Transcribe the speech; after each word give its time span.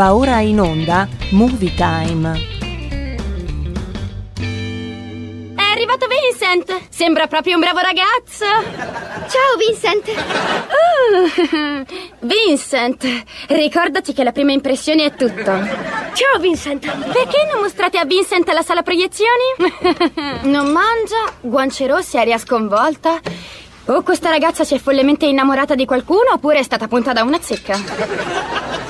Va 0.00 0.14
ora 0.14 0.40
in 0.40 0.58
onda 0.58 1.06
Movie 1.32 1.74
Time. 1.74 2.32
È 5.54 5.62
arrivato 5.72 6.06
Vincent! 6.06 6.88
Sembra 6.88 7.26
proprio 7.26 7.56
un 7.56 7.60
bravo 7.60 7.80
ragazzo! 7.80 8.46
Ciao 9.28 9.56
Vincent! 9.58 10.08
Uh, 11.04 11.84
Vincent, 12.26 13.24
ricordati 13.48 14.14
che 14.14 14.24
la 14.24 14.32
prima 14.32 14.52
impressione 14.52 15.04
è 15.04 15.14
tutto. 15.14 15.52
Ciao 16.14 16.38
Vincent! 16.40 16.90
Perché 17.12 17.46
non 17.52 17.60
mostrate 17.60 17.98
a 17.98 18.06
Vincent 18.06 18.48
la 18.48 18.62
sala 18.62 18.80
proiezioni? 18.80 19.52
non 20.50 20.70
mangia, 20.70 21.30
guance 21.42 21.86
rosse, 21.86 22.18
aria 22.18 22.38
sconvolta. 22.38 23.20
O 23.84 24.02
questa 24.02 24.30
ragazza 24.30 24.64
si 24.64 24.74
è 24.74 24.78
follemente 24.78 25.26
innamorata 25.26 25.74
di 25.74 25.84
qualcuno 25.84 26.32
oppure 26.32 26.60
è 26.60 26.62
stata 26.62 26.88
punta 26.88 27.12
da 27.12 27.22
una 27.22 27.38
zecca. 27.38 28.79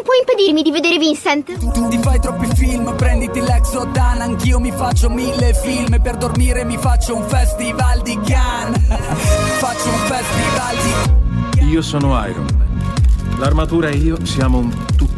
Non 0.00 0.08
puoi 0.08 0.20
impedirmi 0.20 0.62
di 0.62 0.70
vedere 0.70 0.96
Vincent. 0.96 1.90
Ti 1.90 1.98
fai 1.98 2.18
troppi 2.20 2.46
film, 2.54 2.96
prenditi 2.96 3.38
l'Exodan. 3.38 4.22
Anch'io 4.22 4.58
mi 4.58 4.70
faccio 4.70 5.10
mille 5.10 5.52
film. 5.52 6.00
Per 6.00 6.16
dormire 6.16 6.64
mi 6.64 6.78
faccio 6.78 7.14
un 7.14 7.28
festival 7.28 8.00
di 8.00 8.18
Cannes. 8.24 8.80
faccio 9.58 9.88
un 9.90 9.98
festival 10.06 10.76
di. 11.58 11.68
Io 11.70 11.82
sono 11.82 12.18
Iron 12.26 12.46
Man. 12.56 13.38
L'armatura 13.38 13.88
e 13.88 13.96
io 13.96 14.24
siamo 14.24 14.56
un 14.56 14.70
tutt'uno. 14.86 15.09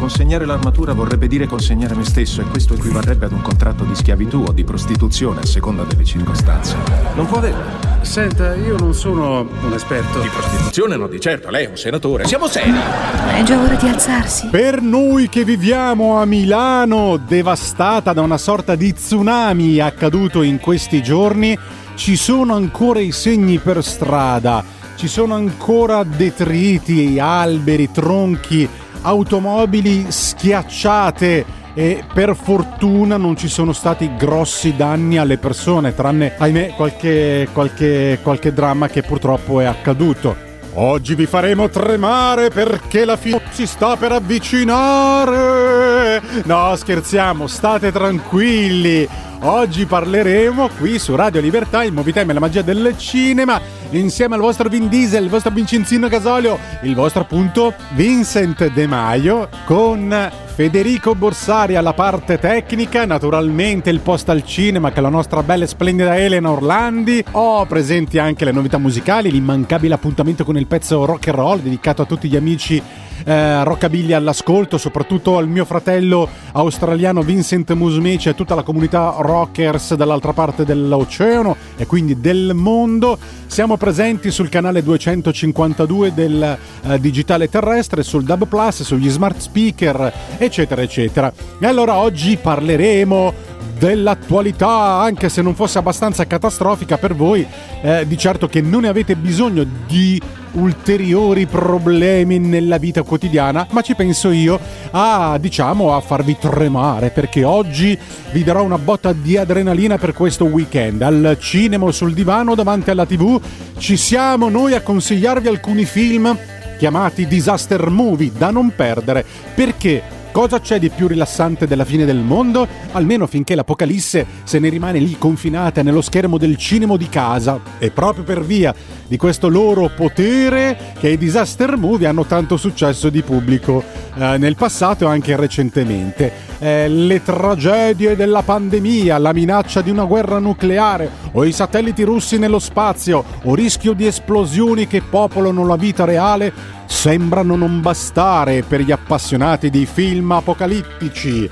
Consegnare 0.00 0.46
l'armatura 0.46 0.94
vorrebbe 0.94 1.26
dire 1.26 1.46
consegnare 1.46 1.94
me 1.94 2.06
stesso 2.06 2.40
e 2.40 2.44
questo 2.44 2.72
equivarrebbe 2.72 3.26
ad 3.26 3.32
un 3.32 3.42
contratto 3.42 3.84
di 3.84 3.94
schiavitù 3.94 4.44
o 4.48 4.50
di 4.50 4.64
prostituzione 4.64 5.40
a 5.40 5.44
seconda 5.44 5.82
delle 5.82 6.04
circostanze. 6.04 6.74
Non 7.14 7.26
può 7.26 7.36
averlo. 7.36 7.62
Senta, 8.00 8.54
io 8.54 8.78
non 8.78 8.94
sono 8.94 9.40
un 9.40 9.72
esperto. 9.74 10.20
Di 10.20 10.28
prostituzione 10.28 10.96
no, 10.96 11.06
di 11.06 11.20
certo, 11.20 11.50
lei 11.50 11.66
è 11.66 11.68
un 11.68 11.76
senatore. 11.76 12.24
Siamo 12.24 12.46
seri. 12.48 12.72
È 12.72 13.42
già 13.42 13.60
ora 13.60 13.74
di 13.74 13.88
alzarsi. 13.88 14.46
Per 14.46 14.80
noi 14.80 15.28
che 15.28 15.44
viviamo 15.44 16.18
a 16.18 16.24
Milano, 16.24 17.18
devastata 17.18 18.14
da 18.14 18.22
una 18.22 18.38
sorta 18.38 18.76
di 18.76 18.94
tsunami 18.94 19.80
accaduto 19.80 20.40
in 20.40 20.60
questi 20.60 21.02
giorni, 21.02 21.56
ci 21.96 22.16
sono 22.16 22.54
ancora 22.54 23.00
i 23.00 23.12
segni 23.12 23.58
per 23.58 23.84
strada, 23.84 24.64
ci 24.96 25.08
sono 25.08 25.34
ancora 25.34 26.02
detriti, 26.04 27.18
alberi, 27.20 27.90
tronchi, 27.92 28.66
automobili 29.02 30.06
schiacciate 30.08 31.58
e 31.74 32.04
per 32.12 32.34
fortuna 32.34 33.16
non 33.16 33.36
ci 33.36 33.48
sono 33.48 33.72
stati 33.72 34.10
grossi 34.16 34.74
danni 34.76 35.18
alle 35.18 35.38
persone, 35.38 35.94
tranne, 35.94 36.34
ahimè, 36.36 36.74
qualche, 36.74 37.48
qualche, 37.52 38.18
qualche 38.22 38.52
dramma 38.52 38.88
che 38.88 39.02
purtroppo 39.02 39.60
è 39.60 39.64
accaduto. 39.64 40.48
Oggi 40.74 41.16
vi 41.16 41.26
faremo 41.26 41.68
tremare 41.68 42.48
perché 42.48 43.04
la 43.04 43.16
fine 43.16 43.42
si 43.50 43.66
sta 43.66 43.96
per 43.96 44.12
avvicinare. 44.12 46.22
No, 46.44 46.74
scherziamo, 46.76 47.48
state 47.48 47.90
tranquilli. 47.90 49.08
Oggi 49.42 49.86
parleremo 49.86 50.68
qui 50.78 50.98
su 50.98 51.16
Radio 51.16 51.40
Libertà, 51.40 51.82
il 51.82 51.92
Movie 51.92 52.12
Time 52.12 52.30
e 52.30 52.34
la 52.34 52.40
magia 52.40 52.62
del 52.62 52.94
cinema, 52.98 53.60
insieme 53.98 54.34
al 54.36 54.40
vostro 54.40 54.68
Vin 54.68 54.88
Diesel, 54.88 55.24
il 55.24 55.30
vostro 55.30 55.50
Vincenzino 55.50 56.08
Gasolio, 56.08 56.58
il 56.82 56.94
vostro 56.94 57.22
appunto 57.22 57.74
Vincent 57.90 58.72
De 58.72 58.86
Maio, 58.86 59.48
con 59.64 60.30
Federico 60.54 61.14
Borsari 61.14 61.76
alla 61.76 61.94
parte 61.94 62.38
tecnica, 62.38 63.06
naturalmente 63.06 63.90
il 63.90 64.00
post 64.00 64.28
al 64.28 64.44
cinema 64.44 64.92
che 64.92 65.00
la 65.00 65.08
nostra 65.08 65.42
bella 65.42 65.64
e 65.64 65.68
splendida 65.68 66.18
Elena 66.18 66.50
Orlandi. 66.50 67.24
Ho 67.32 67.64
presenti 67.66 68.18
anche 68.18 68.44
le 68.44 68.52
novità 68.52 68.78
musicali, 68.78 69.30
l'immancabile 69.30 69.94
appuntamento 69.94 70.44
con 70.44 70.56
il 70.58 70.66
pezzo 70.66 71.04
rock 71.04 71.28
and 71.28 71.36
roll 71.36 71.60
dedicato 71.60 72.02
a 72.02 72.04
tutti 72.04 72.28
gli 72.28 72.36
amici 72.36 72.82
eh, 73.24 73.64
rockabilly 73.64 74.12
all'ascolto, 74.12 74.78
soprattutto 74.78 75.36
al 75.36 75.48
mio 75.48 75.64
fratello 75.64 76.28
australiano 76.52 77.22
Vincent 77.22 77.72
Musmeci 77.72 78.28
e 78.28 78.30
a 78.32 78.34
tutta 78.34 78.54
la 78.54 78.62
comunità 78.62 79.14
rockers 79.18 79.94
dall'altra 79.94 80.32
parte 80.32 80.64
dell'oceano 80.64 81.56
e 81.76 81.86
quindi 81.86 82.20
del 82.20 82.52
mondo. 82.54 83.18
Siamo 83.46 83.76
presenti 83.76 84.30
sul 84.30 84.48
canale 84.48 84.82
252 84.82 86.14
del 86.14 86.58
eh, 86.82 87.00
digitale 87.00 87.48
terrestre, 87.48 88.02
sul 88.02 88.24
Dub 88.24 88.46
Plus, 88.46 88.82
sugli 88.82 89.10
smart 89.10 89.38
speaker, 89.38 90.12
eccetera, 90.38 90.82
eccetera. 90.82 91.32
E 91.58 91.66
allora 91.66 91.96
oggi 91.96 92.36
parleremo 92.36 93.48
dell'attualità, 93.80 95.00
anche 95.00 95.30
se 95.30 95.40
non 95.40 95.54
fosse 95.54 95.78
abbastanza 95.78 96.26
catastrofica 96.26 96.98
per 96.98 97.14
voi, 97.14 97.46
eh, 97.80 98.06
di 98.06 98.18
certo 98.18 98.46
che 98.46 98.60
non 98.60 98.82
ne 98.82 98.88
avete 98.88 99.16
bisogno 99.16 99.66
di 99.86 100.20
ulteriori 100.52 101.46
problemi 101.46 102.38
nella 102.38 102.76
vita 102.76 103.02
quotidiana, 103.02 103.66
ma 103.70 103.80
ci 103.80 103.94
penso 103.94 104.30
io 104.30 104.60
a, 104.90 105.38
diciamo, 105.38 105.94
a 105.94 106.00
farvi 106.00 106.36
tremare, 106.38 107.08
perché 107.10 107.42
oggi 107.42 107.98
vi 108.32 108.44
darò 108.44 108.62
una 108.62 108.78
botta 108.78 109.12
di 109.14 109.38
adrenalina 109.38 109.96
per 109.96 110.12
questo 110.12 110.44
weekend. 110.44 111.00
Al 111.00 111.36
cinema 111.40 111.90
sul 111.90 112.12
divano 112.12 112.54
davanti 112.54 112.90
alla 112.90 113.06
tv 113.06 113.40
ci 113.78 113.96
siamo 113.96 114.50
noi 114.50 114.74
a 114.74 114.82
consigliarvi 114.82 115.48
alcuni 115.48 115.84
film 115.86 116.36
chiamati 116.78 117.26
disaster 117.26 117.88
movie 117.88 118.32
da 118.36 118.50
non 118.50 118.72
perdere, 118.74 119.24
perché 119.54 120.02
Cosa 120.32 120.60
c'è 120.60 120.78
di 120.78 120.90
più 120.90 121.08
rilassante 121.08 121.66
della 121.66 121.84
fine 121.84 122.04
del 122.04 122.18
mondo? 122.18 122.66
Almeno 122.92 123.26
finché 123.26 123.56
l'Apocalisse 123.56 124.24
se 124.44 124.60
ne 124.60 124.68
rimane 124.68 125.00
lì 125.00 125.18
confinata 125.18 125.82
nello 125.82 126.00
schermo 126.00 126.38
del 126.38 126.56
cinema 126.56 126.96
di 126.96 127.08
casa. 127.08 127.60
E 127.80 127.90
proprio 127.90 128.22
per 128.22 128.44
via 128.44 128.72
di 129.08 129.16
questo 129.16 129.48
loro 129.48 129.90
potere 129.94 130.94
che 131.00 131.08
i 131.08 131.18
disaster 131.18 131.76
movie 131.76 132.06
hanno 132.06 132.24
tanto 132.26 132.56
successo 132.56 133.10
di 133.10 133.22
pubblico 133.22 133.82
eh, 134.14 134.38
nel 134.38 134.56
passato 134.56 135.04
e 135.04 135.08
anche 135.08 135.36
recentemente. 135.36 136.48
Eh, 136.58 136.88
le 136.88 137.22
tragedie 137.22 138.16
della 138.16 138.42
pandemia, 138.42 139.18
la 139.18 139.32
minaccia 139.32 139.80
di 139.80 139.90
una 139.90 140.04
guerra 140.04 140.38
nucleare 140.38 141.08
o 141.32 141.44
i 141.44 141.52
satelliti 141.52 142.02
russi 142.02 142.38
nello 142.38 142.58
spazio 142.58 143.24
o 143.44 143.54
rischio 143.54 143.92
di 143.92 144.06
esplosioni 144.06 144.86
che 144.86 145.02
popolano 145.02 145.66
la 145.66 145.76
vita 145.76 146.04
reale 146.04 146.52
sembrano 146.86 147.56
non 147.56 147.80
bastare 147.80 148.62
per 148.62 148.80
gli 148.80 148.92
appassionati 148.92 149.70
di 149.70 149.86
film 149.86 150.32
apocalittici. 150.32 151.48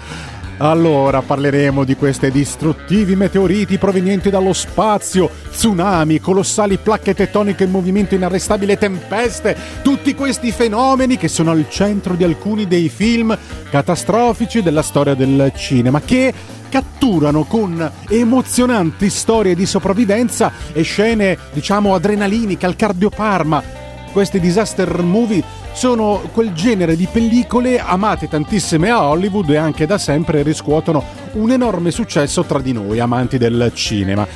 Allora 0.61 1.23
parleremo 1.23 1.85
di 1.85 1.95
questi 1.95 2.33
distruttivi 2.33 3.15
meteoriti 3.15 3.79
provenienti 3.79 4.29
dallo 4.29 4.53
spazio, 4.53 5.31
tsunami, 5.51 6.19
colossali 6.19 6.79
placche 6.79 7.15
tettoniche 7.15 7.63
in 7.63 7.71
movimento 7.71 8.17
inarrestabile, 8.17 8.77
tempeste, 8.77 9.57
tutti 9.83 10.17
questi 10.17 10.51
fenomeni 10.51 11.17
che 11.17 11.29
sono 11.29 11.53
al 11.53 11.67
centro 11.69 12.15
di 12.15 12.25
alcuni 12.25 12.67
dei 12.67 12.89
film 12.89 13.39
catastrofici 13.71 14.61
della 14.61 14.83
storia 14.83 15.15
del 15.15 15.53
cinema, 15.55 16.01
che 16.01 16.35
catturano 16.69 17.45
con 17.45 17.93
emozionanti 18.09 19.11
storie 19.11 19.55
di 19.55 19.65
sopravvivenza 19.65 20.51
e 20.73 20.83
scene, 20.83 21.39
diciamo, 21.53 21.95
adrenaliniche 21.95 22.67
al 22.67 22.75
cardioparma 22.75 23.78
questi 24.13 24.41
disaster 24.41 25.03
movie 25.03 25.43
sono 25.73 26.23
quel 26.33 26.53
genere 26.53 26.97
di 26.97 27.07
pellicole 27.11 27.79
amate 27.79 28.29
tantissime 28.29 28.91
a 28.91 29.05
Hollywood 29.05 29.51
e 29.51 29.57
anche 29.57 29.87
da 29.87 29.99
sempre 29.99 30.43
riscuotono 30.43 31.05
un 31.33 31.51
enorme 31.51 31.91
successo 31.91 32.43
tra 32.45 32.61
di 32.61 32.73
noi 32.73 32.99
amanti 32.99 33.39
del 33.39 33.71
cinema. 33.75 34.27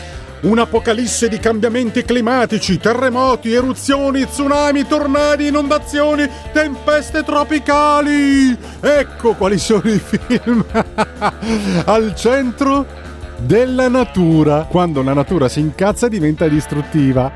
Un'apocalisse 0.43 1.29
di 1.29 1.39
cambiamenti 1.39 2.05
climatici, 2.05 2.79
terremoti, 2.79 3.53
eruzioni, 3.53 4.27
tsunami, 4.27 4.87
tornadi, 4.87 5.47
inondazioni, 5.47 6.29
tempeste 6.53 7.23
tropicali. 7.23 8.57
Ecco 8.81 9.35
quali 9.35 9.59
sono 9.59 9.89
i 9.89 10.01
film. 10.01 10.65
Al 11.87 12.13
centro 12.17 13.02
della 13.45 13.89
natura. 13.89 14.67
Quando 14.69 15.03
la 15.03 15.13
natura 15.13 15.49
si 15.49 15.61
incazza 15.61 16.09
diventa 16.09 16.49
distruttiva. 16.49 17.31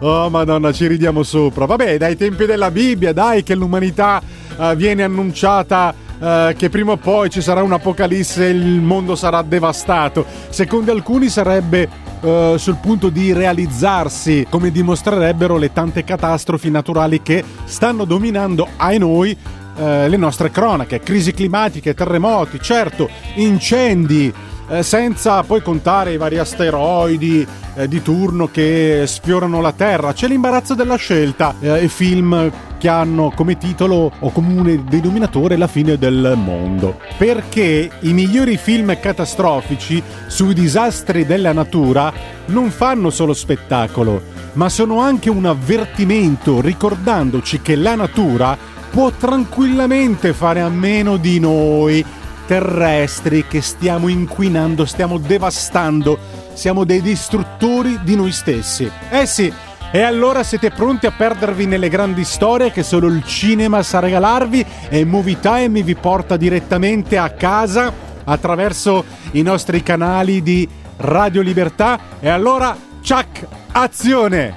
Oh 0.00 0.28
madonna, 0.30 0.72
ci 0.72 0.86
ridiamo 0.86 1.22
sopra. 1.22 1.66
Vabbè, 1.66 1.98
dai 1.98 2.16
tempi 2.16 2.46
della 2.46 2.70
Bibbia, 2.70 3.12
dai 3.12 3.42
che 3.42 3.54
l'umanità 3.54 4.20
uh, 4.56 4.74
viene 4.74 5.02
annunciata 5.02 5.94
uh, 6.18 6.54
che 6.56 6.68
prima 6.70 6.92
o 6.92 6.96
poi 6.96 7.30
ci 7.30 7.40
sarà 7.40 7.62
un'apocalisse 7.62 8.46
e 8.46 8.50
il 8.50 8.80
mondo 8.80 9.14
sarà 9.14 9.42
devastato. 9.42 10.24
Secondo 10.48 10.92
alcuni 10.92 11.28
sarebbe 11.28 12.10
Uh, 12.22 12.56
sul 12.56 12.76
punto 12.76 13.08
di 13.08 13.32
realizzarsi, 13.32 14.46
come 14.48 14.70
dimostrerebbero 14.70 15.56
le 15.56 15.72
tante 15.72 16.04
catastrofi 16.04 16.70
naturali 16.70 17.20
che 17.20 17.42
stanno 17.64 18.04
dominando 18.04 18.68
ai 18.76 18.96
noi 18.98 19.36
uh, 19.74 20.06
le 20.06 20.16
nostre 20.16 20.52
cronache, 20.52 21.00
crisi 21.00 21.32
climatiche, 21.32 21.94
terremoti, 21.94 22.60
certo, 22.60 23.08
incendi, 23.34 24.32
eh, 24.72 24.82
senza 24.82 25.42
poi 25.42 25.60
contare 25.60 26.14
i 26.14 26.16
vari 26.16 26.38
asteroidi 26.38 27.46
eh, 27.74 27.86
di 27.88 28.00
turno 28.00 28.48
che 28.50 29.04
sfiorano 29.06 29.60
la 29.60 29.72
Terra. 29.72 30.14
C'è 30.14 30.26
l'imbarazzo 30.26 30.74
della 30.74 30.96
scelta 30.96 31.56
eh, 31.60 31.84
e 31.84 31.88
film 31.88 32.50
che 32.78 32.88
hanno 32.88 33.30
come 33.36 33.58
titolo 33.58 34.10
o 34.18 34.30
comune 34.30 34.82
denominatore 34.84 35.56
la 35.56 35.66
fine 35.66 35.98
del 35.98 36.32
mondo. 36.42 36.98
Perché 37.18 37.90
i 38.00 38.12
migliori 38.14 38.56
film 38.56 38.98
catastrofici 38.98 40.02
sui 40.26 40.54
disastri 40.54 41.26
della 41.26 41.52
natura 41.52 42.10
non 42.46 42.70
fanno 42.70 43.10
solo 43.10 43.34
spettacolo, 43.34 44.22
ma 44.54 44.70
sono 44.70 45.00
anche 45.00 45.28
un 45.28 45.44
avvertimento 45.44 46.62
ricordandoci 46.62 47.60
che 47.60 47.76
la 47.76 47.94
natura 47.94 48.56
può 48.90 49.10
tranquillamente 49.10 50.32
fare 50.32 50.60
a 50.60 50.68
meno 50.68 51.18
di 51.18 51.38
noi 51.40 52.04
terrestri 52.46 53.46
che 53.46 53.60
stiamo 53.60 54.08
inquinando, 54.08 54.84
stiamo 54.84 55.18
devastando, 55.18 56.18
siamo 56.52 56.84
dei 56.84 57.00
distruttori 57.00 58.00
di 58.02 58.16
noi 58.16 58.32
stessi. 58.32 58.90
Eh 59.10 59.26
sì, 59.26 59.52
e 59.94 60.00
allora 60.00 60.42
siete 60.42 60.70
pronti 60.70 61.04
a 61.04 61.10
perdervi 61.10 61.66
nelle 61.66 61.90
grandi 61.90 62.24
storie 62.24 62.70
che 62.70 62.82
solo 62.82 63.08
il 63.08 63.22
cinema 63.24 63.82
sa 63.82 63.98
regalarvi 63.98 64.64
e 64.88 65.04
Movie 65.04 65.38
Time 65.38 65.82
vi 65.82 65.94
porta 65.94 66.38
direttamente 66.38 67.18
a 67.18 67.28
casa 67.28 67.92
attraverso 68.24 69.04
i 69.32 69.42
nostri 69.42 69.82
canali 69.82 70.42
di 70.42 70.66
Radio 70.96 71.42
Libertà 71.42 71.98
e 72.20 72.30
allora, 72.30 72.74
ciak, 73.02 73.46
azione! 73.72 74.54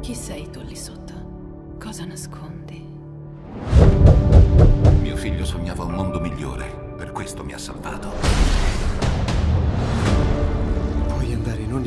Chi 0.00 0.14
sei 0.14 0.45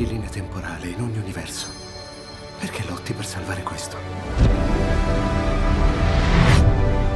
linea 0.09 0.29
temporale, 0.29 0.87
in 0.87 1.01
ogni 1.01 1.19
universo. 1.19 1.67
Perché 2.59 2.83
lotti 2.87 3.13
per 3.13 3.25
salvare 3.25 3.61
questo? 3.61 3.95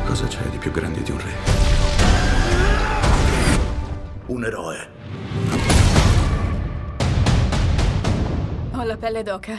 Cosa 0.06 0.28
c'è 0.28 0.44
di 0.44 0.58
più 0.58 0.70
grande 0.72 1.02
di 1.02 1.10
un 1.10 1.18
re? 1.18 1.34
Un 4.28 4.46
eroe. 4.46 4.90
Ho 8.76 8.84
la 8.84 8.98
pelle 8.98 9.24
d'oca. 9.24 9.58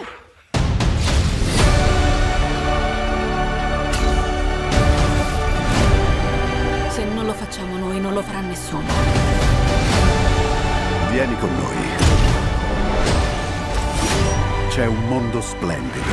Se 6.88 7.04
non 7.04 7.26
lo 7.26 7.32
facciamo 7.32 7.76
noi, 7.78 8.00
non 8.00 8.14
lo 8.14 8.22
farà 8.22 8.40
nessuno. 8.42 8.87
Vieni 11.10 11.37
con 11.38 11.50
noi. 11.56 12.13
C'è 14.75 14.87
un 14.87 15.06
mondo 15.06 15.41
splendido 15.41 16.11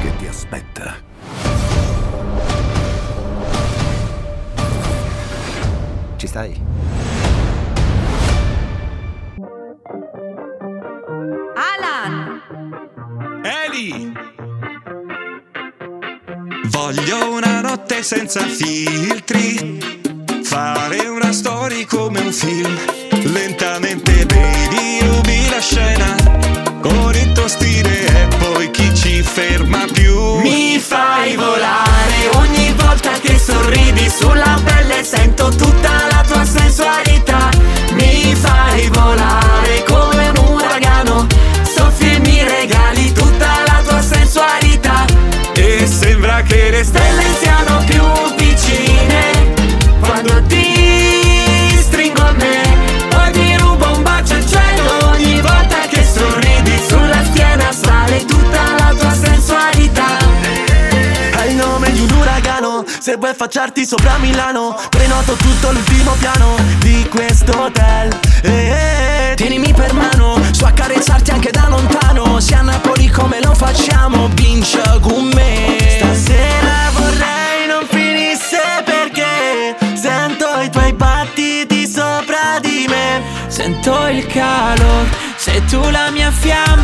che 0.00 0.16
ti 0.16 0.26
aspetta. 0.26 0.94
Ci 6.16 6.26
stai? 6.26 6.58
Alan! 11.76 12.40
Eli! 13.66 14.10
Voglio 16.68 17.34
una 17.34 17.60
notte 17.60 18.02
senza 18.02 18.40
filtri, 18.46 19.78
fare 20.42 21.06
una 21.06 21.32
storia 21.32 21.84
come 21.86 22.20
un 22.20 22.32
film. 22.32 22.78
Lentamente 23.24 24.33
Se 63.14 63.20
vuoi 63.20 63.30
affacciarti 63.30 63.86
sopra 63.86 64.18
Milano 64.18 64.76
Prenoto 64.90 65.34
tutto 65.34 65.70
l'ultimo 65.70 66.14
piano 66.18 66.56
di 66.80 67.06
questo 67.08 67.56
hotel. 67.56 68.12
Eh, 68.42 68.50
eh, 68.50 69.30
eh, 69.30 69.34
Tienimi 69.36 69.72
per 69.72 69.92
mano 69.92 70.36
So 70.50 70.66
accarezzarti 70.66 71.30
anche 71.30 71.52
da 71.52 71.68
lontano. 71.68 72.40
Sia 72.40 72.58
a 72.58 72.62
Napoli 72.62 73.08
come 73.08 73.40
lo 73.40 73.54
facciamo 73.54 74.26
Vince 74.34 74.82
con 75.00 75.30
me. 75.32 75.76
Stasera 75.96 76.90
vorrei 76.92 77.68
non 77.68 77.86
finisse 77.88 78.58
perché 78.84 79.76
Sento 79.94 80.46
i 80.60 80.70
tuoi 80.70 80.92
battiti 80.94 81.86
sopra 81.86 82.58
di 82.60 82.86
me. 82.88 83.22
Sento 83.46 84.08
il 84.08 84.26
calore 84.26 85.08
Sei 85.36 85.64
tu 85.66 85.78
la 85.90 86.10
mia 86.10 86.32
fiamma 86.32 86.83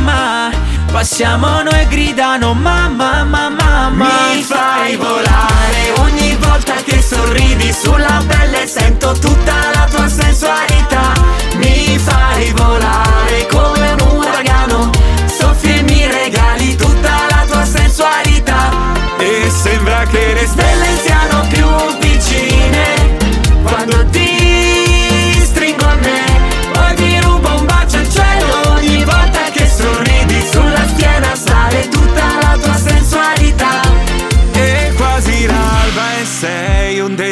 Passiamo 0.93 1.63
noi 1.63 1.87
gridano 1.87 2.53
mamma 2.53 3.23
mamma 3.23 3.49
mamma 3.49 4.09
Mi 4.35 4.43
fai 4.43 4.97
volare 4.97 5.93
ogni 5.99 6.37
volta 6.37 6.75
che 6.85 7.01
sorridi 7.01 7.73
sulla 7.73 8.23
pelle 8.27 8.67
sento 8.67 9.13
tutta 9.13 9.55
la 9.73 9.87
tua 9.89 10.09
sensualità. 10.09 11.13
Mi 11.57 11.97
fai 11.97 12.51
volare 12.51 13.47
come 13.49 13.93
un 13.93 14.17
uragano, 14.17 14.91
soffi 15.27 15.79
e 15.79 15.83
mi 15.83 16.07
regali 16.07 16.75
tutta 16.75 17.13
la 17.29 17.45
tua 17.47 17.65
sensualità. 17.65 18.71
E 19.19 19.49
sembra 19.49 20.05
che 20.07 20.35
le 20.35 20.47
Stelle 20.47 20.70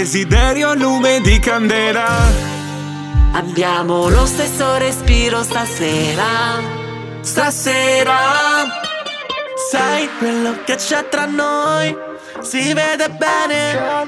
desiderio 0.09 0.73
lume 0.73 1.21
di 1.21 1.38
candela. 1.38 2.07
Abbiamo 3.33 4.09
lo 4.09 4.25
stesso 4.25 4.79
respiro 4.79 5.43
stasera. 5.43 6.62
Stasera. 7.21 8.17
Sai 9.71 10.09
quello 10.19 10.62
che 10.65 10.77
c'è 10.77 11.09
tra 11.09 11.27
noi 11.27 11.95
Si 12.41 12.73
vede 12.73 13.11
bene 13.11 14.07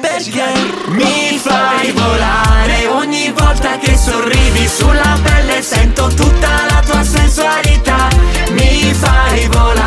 Perché 0.00 0.44
Mi 0.88 1.38
fai 1.38 1.92
volare 1.92 2.86
ogni 2.88 3.30
volta 3.30 3.76
che 3.76 3.96
sorridi 3.96 4.66
sulla 4.66 5.16
pelle 5.22 5.62
sento 5.62 6.08
tutta 6.08 6.48
la 6.68 6.82
tua 6.84 7.04
sensualità. 7.04 8.08
Mi 8.50 8.92
fai 8.94 9.46
volare 9.48 9.81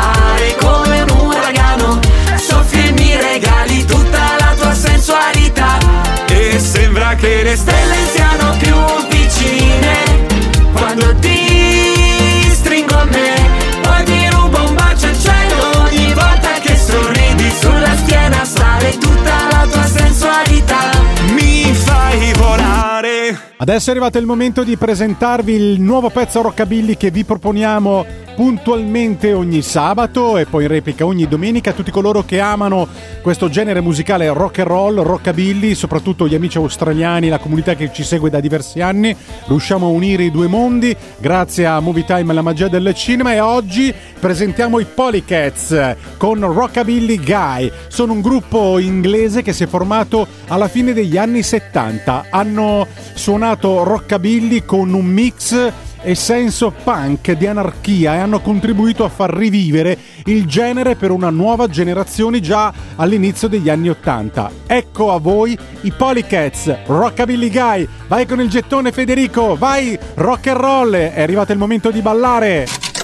sembra 7.54 7.74
che 7.74 7.86
le 7.86 8.15
Adesso 23.58 23.88
è 23.88 23.92
arrivato 23.92 24.18
il 24.18 24.26
momento 24.26 24.62
di 24.64 24.76
presentarvi 24.76 25.54
il 25.54 25.80
nuovo 25.80 26.10
pezzo 26.10 26.42
rockabilly 26.42 26.98
che 26.98 27.10
vi 27.10 27.24
proponiamo 27.24 28.04
puntualmente 28.36 29.32
ogni 29.32 29.62
sabato 29.62 30.36
e 30.36 30.44
poi 30.44 30.64
in 30.64 30.68
replica 30.68 31.06
ogni 31.06 31.26
domenica. 31.26 31.72
Tutti 31.72 31.90
coloro 31.90 32.22
che 32.22 32.38
amano 32.38 32.86
questo 33.22 33.48
genere 33.48 33.80
musicale 33.80 34.30
rock 34.30 34.58
and 34.58 34.68
roll, 34.68 35.02
rockabilly, 35.02 35.74
soprattutto 35.74 36.28
gli 36.28 36.34
amici 36.34 36.58
australiani, 36.58 37.30
la 37.30 37.38
comunità 37.38 37.74
che 37.74 37.90
ci 37.94 38.04
segue 38.04 38.28
da 38.28 38.40
diversi 38.40 38.82
anni, 38.82 39.16
riusciamo 39.46 39.86
a 39.86 39.88
unire 39.88 40.24
i 40.24 40.30
due 40.30 40.48
mondi 40.48 40.94
grazie 41.16 41.64
a 41.64 41.80
Movie 41.80 42.04
Time 42.04 42.30
e 42.30 42.34
la 42.34 42.42
magia 42.42 42.68
del 42.68 42.92
cinema 42.94 43.32
e 43.32 43.40
oggi 43.40 43.92
presentiamo 44.20 44.80
i 44.80 44.84
Polycats 44.84 45.96
con 46.18 46.40
Rockabilly 46.40 47.18
Guy. 47.18 47.72
Sono 47.88 48.12
un 48.12 48.20
gruppo 48.20 48.78
inglese 48.78 49.40
che 49.40 49.54
si 49.54 49.64
è 49.64 49.66
formato 49.66 50.26
alla 50.48 50.68
fine 50.68 50.92
degli 50.92 51.16
anni 51.16 51.42
70. 51.42 52.26
Hanno 52.28 52.86
suonato 53.14 53.45
rockabilly 53.54 54.64
con 54.64 54.92
un 54.92 55.04
mix 55.04 55.72
e 56.02 56.14
senso 56.14 56.72
punk 56.82 57.32
di 57.32 57.46
anarchia 57.46 58.14
e 58.14 58.18
hanno 58.18 58.40
contribuito 58.40 59.04
a 59.04 59.08
far 59.08 59.32
rivivere 59.32 59.96
il 60.24 60.46
genere 60.46 60.96
per 60.96 61.10
una 61.10 61.30
nuova 61.30 61.68
generazione 61.68 62.40
già 62.40 62.72
all'inizio 62.96 63.48
degli 63.48 63.68
anni 63.68 63.88
Ottanta. 63.88 64.50
Ecco 64.66 65.12
a 65.12 65.18
voi 65.18 65.56
i 65.82 65.92
Polycats, 65.92 66.84
Rockabilly 66.86 67.50
Guy. 67.50 67.88
Vai 68.08 68.26
con 68.26 68.40
il 68.40 68.48
gettone 68.48 68.92
Federico, 68.92 69.56
vai 69.56 69.98
rock 70.14 70.48
and 70.48 70.58
roll, 70.58 70.94
è 70.94 71.22
arrivato 71.22 71.52
il 71.52 71.58
momento 71.58 71.90
di 71.90 72.02
ballare. 72.02 72.95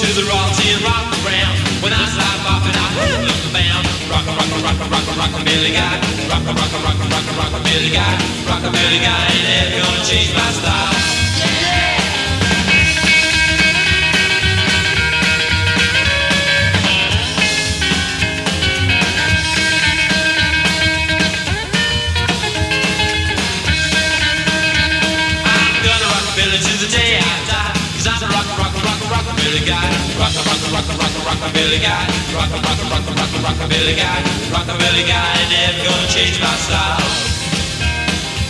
To 0.00 0.06
the 0.16 0.24
royalty 0.24 0.72
and 0.72 0.80
rock 0.80 1.12
around. 1.20 1.56
When 1.84 1.92
I 1.92 2.04
start 2.08 2.36
popping, 2.40 2.72
I 2.72 2.88
head 2.96 3.20
look 3.20 3.40
bound. 3.52 3.84
Rock 4.08 4.24
a 4.24 4.32
rock 4.32 4.48
a 4.48 4.58
rock 4.64 4.80
a 4.80 4.86
rock 4.88 5.06
a 5.06 5.14
rock 5.20 5.32
a 5.36 5.44
Billy 5.44 5.72
guy. 5.76 6.00
Rock 6.24 6.40
a 6.48 6.52
rock 6.56 6.72
a 6.72 6.78
rock 6.80 6.96
a 6.96 7.06
rock 7.12 7.26
a 7.28 7.32
rock 7.36 7.52
a 7.52 7.60
Billy 7.68 7.92
guy. 7.92 8.16
Rock 8.48 8.64
a 8.64 8.70
Billy 8.72 9.00
guy, 9.04 9.28
never 9.44 9.84
gonna 9.84 10.04
change 10.08 10.32
my 10.32 10.48
style. 10.56 10.99
Rock 29.50 29.66
a 29.66 29.66
rock 29.66 29.66
a 29.66 29.66
Billy 29.66 29.66
guy. 29.66 29.90
Rock 30.20 30.34
a 30.34 30.46
rock 30.46 30.62
a 30.62 30.68
rock 30.70 30.86
a 30.86 30.94
rock 30.94 31.14
a 31.16 31.20
rock 31.26 31.42
a 31.42 31.48
Billy 31.50 31.78
guy. 31.82 32.06
Rock 32.34 32.50
a 32.54 32.58
rock 32.62 32.78
a 32.78 32.86
rock 32.86 33.02
a 33.02 33.12
rock 33.18 33.32
a 33.34 33.38
rock 33.42 33.58
a 33.58 33.66
Billy 33.66 33.94
guy. 33.98 34.18
Rock 34.54 34.68
a 34.70 34.74
Billy 34.78 35.02
guy, 35.02 35.26
never 35.50 35.82
gonna 35.82 36.06
change 36.06 36.38
my 36.38 36.54
style. 36.54 37.02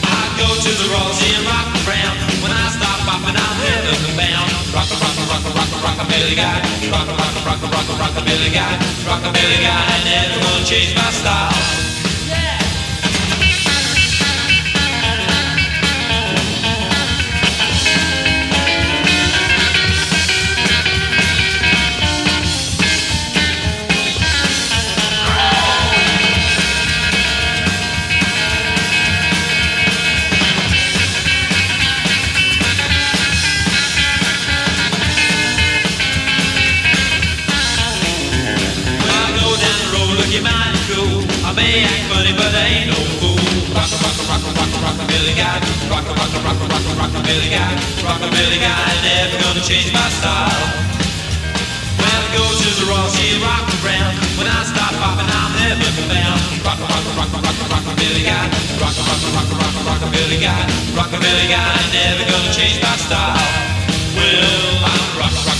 I 0.04 0.21
go 0.37 0.49
to 0.52 0.71
the 0.76 0.87
royalty 0.92 1.30
and 1.33 1.47
rock 1.49 1.69
around. 1.88 2.16
When 2.45 2.52
I 2.52 2.69
stop 2.76 3.00
popping, 3.09 3.33
I'm 3.33 3.57
heaven 3.64 4.12
bound. 4.12 4.50
Rock 4.76 4.90
a 4.92 4.97
rock 5.00 5.16
a 5.16 5.25
rock 5.25 5.45
a 5.49 5.50
rock 5.57 5.71
a 5.73 5.78
rock 5.80 5.99
a 6.00 6.07
Billy 6.12 6.37
guy. 6.37 6.61
Rock 6.92 7.09
a 7.09 7.14
rock 7.16 7.33
a 7.33 7.40
rock 7.49 7.62
a 7.64 7.69
rock 7.73 7.88
a 7.88 7.95
rock 7.97 8.14
a 8.21 8.23
Billy 8.28 8.52
guy. 8.52 8.73
Rock 9.09 9.25
a 9.25 9.30
Billy 9.33 9.59
guy, 9.64 9.80
never 10.04 10.37
gonna 10.37 10.64
change 10.69 10.92
my 10.92 11.09
style. 11.16 11.89
Rock 44.80 44.96
a 44.96 45.04
rock 45.04 45.04
a 45.04 45.04
rock 45.04 45.04
a 45.04 45.04
Billy 45.12 45.34
guy. 45.37 45.60
Rock 45.92 46.06
a 46.08 46.12
rock 46.16 46.32
a 46.32 46.40
rock 46.40 46.60
a 46.60 46.66
rock 46.66 46.87
a 46.88 46.92
rock 46.96 47.12
guy. 47.52 47.72
Rock 48.00 48.20
a 48.25 48.28
Billy 48.32 48.58
guy, 48.60 48.80
never 49.04 49.37
gonna 49.42 49.60
change 49.60 49.92
my 49.92 50.08
style. 50.16 50.64
When 52.00 52.08
I 52.08 52.20
go 52.32 52.44
to 52.44 52.68
the 52.80 52.87
Royal 52.88 53.10
Sea, 53.12 53.37
rock 53.44 53.68
around. 53.84 54.16
When 54.40 54.49
I 54.49 54.64
stop 54.64 54.92
popping, 54.96 55.28
I'm 55.28 55.52
heaven 55.60 55.92
bound. 56.08 56.40
Rock 56.64 56.80
a 56.80 56.87
rock 56.88 57.04
a 57.04 57.12
rock 57.18 57.32
a 57.32 57.38
rock 57.44 57.58
a 57.60 57.66
rock 57.68 57.84
guy. 58.25 58.46
Rock 58.80 58.96
a 58.96 59.02
rock 59.04 59.20
a 59.20 59.28
rock 59.37 59.49
a 59.50 59.56
rock 59.60 59.76
a 59.76 59.82
rock 59.84 60.02
guy. 60.40 60.62
Rock 60.96 61.12
a 61.12 61.18
Billy 61.20 61.46
guy, 61.52 61.76
never 61.92 62.25
gonna 62.25 62.52
change 62.52 62.80
my 62.80 62.96
style. 62.96 63.37
Well, 64.16 64.84
I'm 64.88 65.18
rock 65.20 65.34
rock 65.44 65.60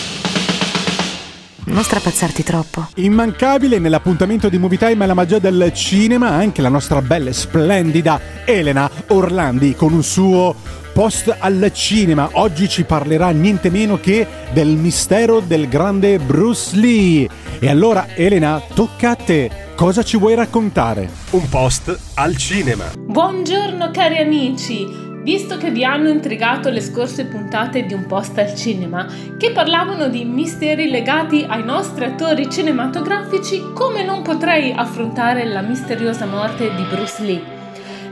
Non 1.63 1.83
strapazzarti 1.83 2.43
troppo. 2.43 2.87
Immancabile 2.95 3.77
nell'appuntamento 3.77 4.49
di 4.49 4.57
Movie 4.57 4.79
Time 4.79 5.03
alla 5.03 5.13
magia 5.13 5.39
del 5.39 5.71
cinema 5.73 6.29
anche 6.29 6.61
la 6.61 6.69
nostra 6.69 7.01
bella 7.01 7.29
e 7.29 7.33
splendida 7.33 8.19
Elena 8.45 8.89
Orlandi 9.07 9.75
con 9.75 9.93
un 9.93 10.03
suo 10.03 10.55
post 10.91 11.35
al 11.39 11.71
cinema. 11.73 12.29
Oggi 12.33 12.67
ci 12.67 12.83
parlerà 12.83 13.29
niente 13.29 13.69
meno 13.69 13.99
che 13.99 14.25
del 14.51 14.69
mistero 14.69 15.39
del 15.39 15.67
grande 15.67 16.17
Bruce 16.17 16.75
Lee. 16.75 17.29
E 17.59 17.69
allora 17.69 18.07
Elena, 18.15 18.61
tocca 18.73 19.11
a 19.11 19.15
te. 19.15 19.51
Cosa 19.75 20.03
ci 20.03 20.17
vuoi 20.17 20.35
raccontare? 20.35 21.09
Un 21.31 21.47
post 21.47 21.97
al 22.15 22.35
cinema. 22.37 22.85
Buongiorno 22.97 23.91
cari 23.91 24.17
amici! 24.17 25.10
Visto 25.23 25.57
che 25.57 25.69
vi 25.69 25.83
hanno 25.83 26.09
intrigato 26.09 26.71
le 26.71 26.81
scorse 26.81 27.25
puntate 27.25 27.85
di 27.85 27.93
Un 27.93 28.07
post 28.07 28.35
al 28.39 28.55
cinema, 28.55 29.07
che 29.37 29.51
parlavano 29.51 30.07
di 30.07 30.25
misteri 30.25 30.89
legati 30.89 31.45
ai 31.47 31.63
nostri 31.63 32.05
attori 32.05 32.49
cinematografici, 32.49 33.71
come 33.71 34.03
non 34.03 34.23
potrei 34.23 34.73
affrontare 34.75 35.45
la 35.45 35.61
misteriosa 35.61 36.25
morte 36.25 36.73
di 36.75 36.83
Bruce 36.89 37.23
Lee? 37.23 37.59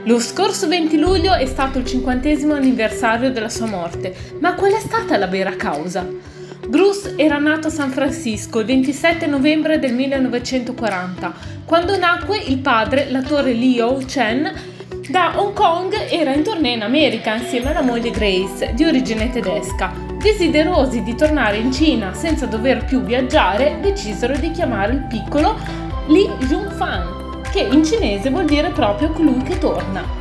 Lo 0.04 0.20
scorso 0.20 0.68
20 0.68 0.98
luglio 0.98 1.34
è 1.34 1.46
stato 1.46 1.78
il 1.78 1.84
cinquantesimo 1.84 2.54
anniversario 2.54 3.32
della 3.32 3.48
sua 3.48 3.66
morte, 3.66 4.14
ma 4.38 4.54
qual 4.54 4.72
è 4.72 4.80
stata 4.80 5.16
la 5.16 5.26
vera 5.26 5.56
causa? 5.56 6.06
Bruce 6.68 7.14
era 7.16 7.38
nato 7.38 7.66
a 7.66 7.70
San 7.70 7.90
Francisco 7.90 8.60
il 8.60 8.66
27 8.66 9.26
novembre 9.26 9.80
del 9.80 9.94
1940. 9.94 11.32
Quando 11.64 11.98
nacque, 11.98 12.38
il 12.38 12.58
padre, 12.58 13.10
l'attore 13.10 13.52
Leo 13.52 13.96
Chen, 14.06 14.69
da 15.10 15.32
Hong 15.34 15.52
Kong 15.52 15.92
era 16.08 16.32
in 16.32 16.44
tournée 16.44 16.74
in 16.74 16.82
America 16.82 17.34
insieme 17.34 17.70
alla 17.70 17.82
moglie 17.82 18.10
Grace, 18.10 18.72
di 18.74 18.84
origine 18.84 19.28
tedesca. 19.28 19.92
Desiderosi 20.16 21.02
di 21.02 21.16
tornare 21.16 21.56
in 21.56 21.72
Cina 21.72 22.14
senza 22.14 22.46
dover 22.46 22.84
più 22.84 23.00
viaggiare, 23.00 23.78
decisero 23.80 24.36
di 24.36 24.52
chiamare 24.52 24.92
il 24.92 25.06
piccolo 25.08 25.58
Li 26.06 26.30
Junfan, 26.46 27.40
che 27.50 27.60
in 27.60 27.84
cinese 27.84 28.30
vuol 28.30 28.44
dire 28.44 28.70
proprio 28.70 29.10
colui 29.10 29.42
che 29.42 29.58
torna. 29.58 30.18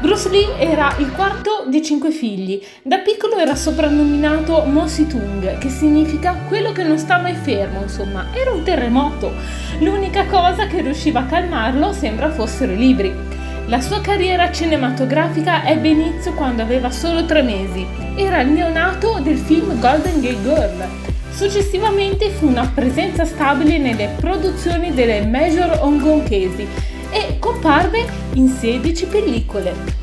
Bruce 0.00 0.28
Lee 0.30 0.58
era 0.58 0.92
il 0.98 1.12
quarto 1.12 1.66
di 1.68 1.80
cinque 1.80 2.10
figli. 2.10 2.60
Da 2.82 2.98
piccolo 2.98 3.36
era 3.36 3.54
soprannominato 3.54 4.64
Mo 4.64 4.88
Si-tung, 4.88 5.58
che 5.58 5.68
significa 5.68 6.34
quello 6.48 6.72
che 6.72 6.82
non 6.82 6.98
sta 6.98 7.18
mai 7.18 7.34
fermo, 7.34 7.82
insomma, 7.82 8.26
era 8.34 8.50
un 8.50 8.64
terremoto. 8.64 9.32
L'unica 9.78 10.26
cosa 10.26 10.66
che 10.66 10.80
riusciva 10.80 11.20
a 11.20 11.26
calmarlo 11.26 11.92
sembra 11.92 12.32
fossero 12.32 12.72
i 12.72 12.76
libri. 12.76 13.31
La 13.66 13.80
sua 13.80 14.00
carriera 14.00 14.50
cinematografica 14.50 15.64
ebbe 15.64 15.88
inizio 15.88 16.34
quando 16.34 16.62
aveva 16.62 16.90
solo 16.90 17.24
tre 17.24 17.42
mesi. 17.42 17.86
Era 18.16 18.40
il 18.40 18.48
neonato 18.50 19.20
del 19.20 19.38
film 19.38 19.78
Golden 19.78 20.20
Gate 20.20 20.42
Girl. 20.42 20.88
Successivamente 21.30 22.30
fu 22.30 22.48
una 22.48 22.70
presenza 22.74 23.24
stabile 23.24 23.78
nelle 23.78 24.14
produzioni 24.16 24.92
delle 24.92 25.24
major 25.24 25.78
hongkongesi 25.80 26.66
e 27.10 27.38
comparve 27.38 28.04
in 28.34 28.48
16 28.48 29.06
pellicole. 29.06 30.01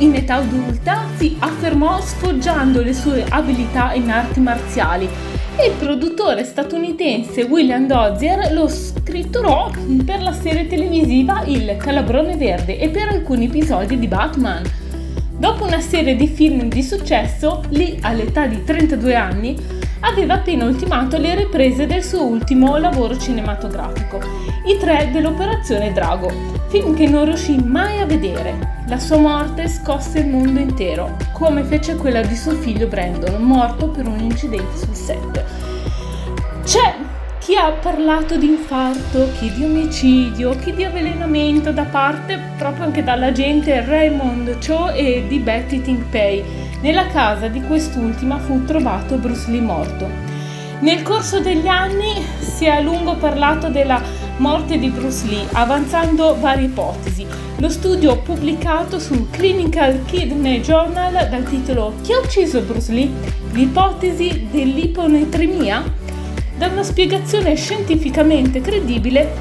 In 0.00 0.14
età 0.14 0.36
adulta 0.36 1.06
si 1.16 1.36
affermò 1.40 2.00
sfoggiando 2.00 2.82
le 2.82 2.94
sue 2.94 3.24
abilità 3.28 3.94
in 3.94 4.08
arti 4.10 4.38
marziali 4.38 5.08
e 5.56 5.66
il 5.66 5.72
produttore 5.72 6.44
statunitense 6.44 7.42
William 7.42 7.88
Dozier 7.88 8.52
lo 8.52 8.68
scritturò 8.68 9.68
per 10.04 10.22
la 10.22 10.32
serie 10.32 10.68
televisiva 10.68 11.42
Il 11.46 11.76
Calabrone 11.76 12.36
Verde 12.36 12.78
e 12.78 12.90
per 12.90 13.08
alcuni 13.08 13.46
episodi 13.46 13.98
di 13.98 14.06
Batman. 14.06 14.62
Dopo 15.36 15.64
una 15.64 15.80
serie 15.80 16.14
di 16.14 16.28
film 16.28 16.68
di 16.68 16.82
successo, 16.84 17.64
Lee 17.70 17.98
all'età 18.00 18.46
di 18.46 18.62
32 18.62 19.14
anni 19.16 19.56
aveva 20.00 20.34
appena 20.34 20.64
ultimato 20.64 21.18
le 21.18 21.34
riprese 21.34 21.86
del 21.86 22.04
suo 22.04 22.24
ultimo 22.24 22.76
lavoro 22.76 23.18
cinematografico, 23.18 24.20
I 24.64 24.76
tre 24.78 25.08
dell'Operazione 25.10 25.92
Drago, 25.92 26.57
film 26.68 26.94
che 26.94 27.08
non 27.08 27.24
riuscì 27.24 27.56
mai 27.62 27.98
a 28.00 28.06
vedere. 28.06 28.76
La 28.88 28.98
sua 28.98 29.16
morte 29.16 29.68
scosse 29.68 30.20
il 30.20 30.28
mondo 30.28 30.60
intero, 30.60 31.16
come 31.32 31.64
fece 31.64 31.96
quella 31.96 32.20
di 32.20 32.36
suo 32.36 32.52
figlio 32.52 32.86
Brandon, 32.86 33.42
morto 33.42 33.88
per 33.88 34.06
un 34.06 34.18
incidente 34.20 34.76
sul 34.76 34.94
set. 34.94 35.44
C'è 36.64 36.94
chi 37.38 37.54
ha 37.54 37.70
parlato 37.70 38.36
di 38.36 38.48
infarto, 38.48 39.30
chi 39.38 39.50
di 39.52 39.64
omicidio, 39.64 40.50
chi 40.58 40.74
di 40.74 40.84
avvelenamento 40.84 41.72
da 41.72 41.84
parte 41.84 42.38
proprio 42.58 42.84
anche 42.84 43.02
dall'agente 43.02 43.82
Raymond 43.86 44.58
Cho 44.58 44.90
e 44.90 45.24
di 45.26 45.38
Betty 45.38 45.80
Ting-Pei. 45.80 46.44
Nella 46.82 47.06
casa 47.06 47.48
di 47.48 47.62
quest'ultima 47.62 48.38
fu 48.38 48.64
trovato 48.64 49.16
Bruce 49.16 49.50
Lee 49.50 49.62
morto. 49.62 50.27
Nel 50.80 51.02
corso 51.02 51.40
degli 51.40 51.66
anni 51.66 52.24
si 52.38 52.66
è 52.66 52.68
a 52.68 52.80
lungo 52.80 53.16
parlato 53.16 53.68
della 53.68 54.00
morte 54.36 54.78
di 54.78 54.90
Bruce 54.90 55.26
Lee, 55.26 55.48
avanzando 55.52 56.38
varie 56.38 56.66
ipotesi. 56.66 57.26
Lo 57.56 57.68
studio 57.68 58.18
pubblicato 58.18 59.00
sul 59.00 59.28
Clinical 59.28 60.04
Kidney 60.04 60.60
Journal 60.60 61.28
dal 61.28 61.42
titolo 61.42 61.94
Chi 62.02 62.12
ha 62.12 62.18
ucciso 62.18 62.60
Bruce 62.60 62.92
Lee? 62.92 63.10
L'ipotesi 63.50 64.46
dell'iponetremia? 64.52 65.82
Da 66.56 66.68
una 66.68 66.84
spiegazione 66.84 67.56
scientificamente 67.56 68.60
credibile 68.60 69.34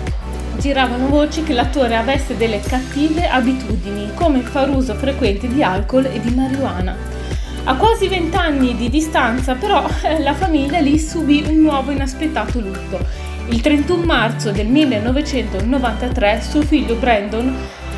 giravano 0.58 1.08
voci 1.08 1.44
che 1.44 1.54
l'attore 1.54 1.96
avesse 1.96 2.36
delle 2.36 2.62
cattive 2.62 3.30
abitudini, 3.30 4.10
come 4.16 4.42
far 4.42 4.70
uso 4.70 4.96
frequente 4.96 5.48
di 5.48 5.62
alcol 5.62 6.06
e 6.06 6.20
di 6.20 6.34
marijuana. 6.34 7.17
A 7.70 7.76
quasi 7.76 8.08
vent'anni 8.08 8.78
di 8.78 8.90
distanza 8.90 9.56
però 9.56 9.86
la 10.24 10.34
famiglia 10.34 10.80
lì 10.80 10.98
subì 10.98 11.44
un 11.46 11.58
nuovo 11.58 11.92
inaspettato 11.92 12.62
lutto. 12.62 12.98
Il 13.50 13.60
31 13.60 14.06
marzo 14.06 14.52
del 14.52 14.68
1993 14.68 16.42
suo 16.42 16.62
figlio 16.62 16.96
Brandon, 16.96 17.54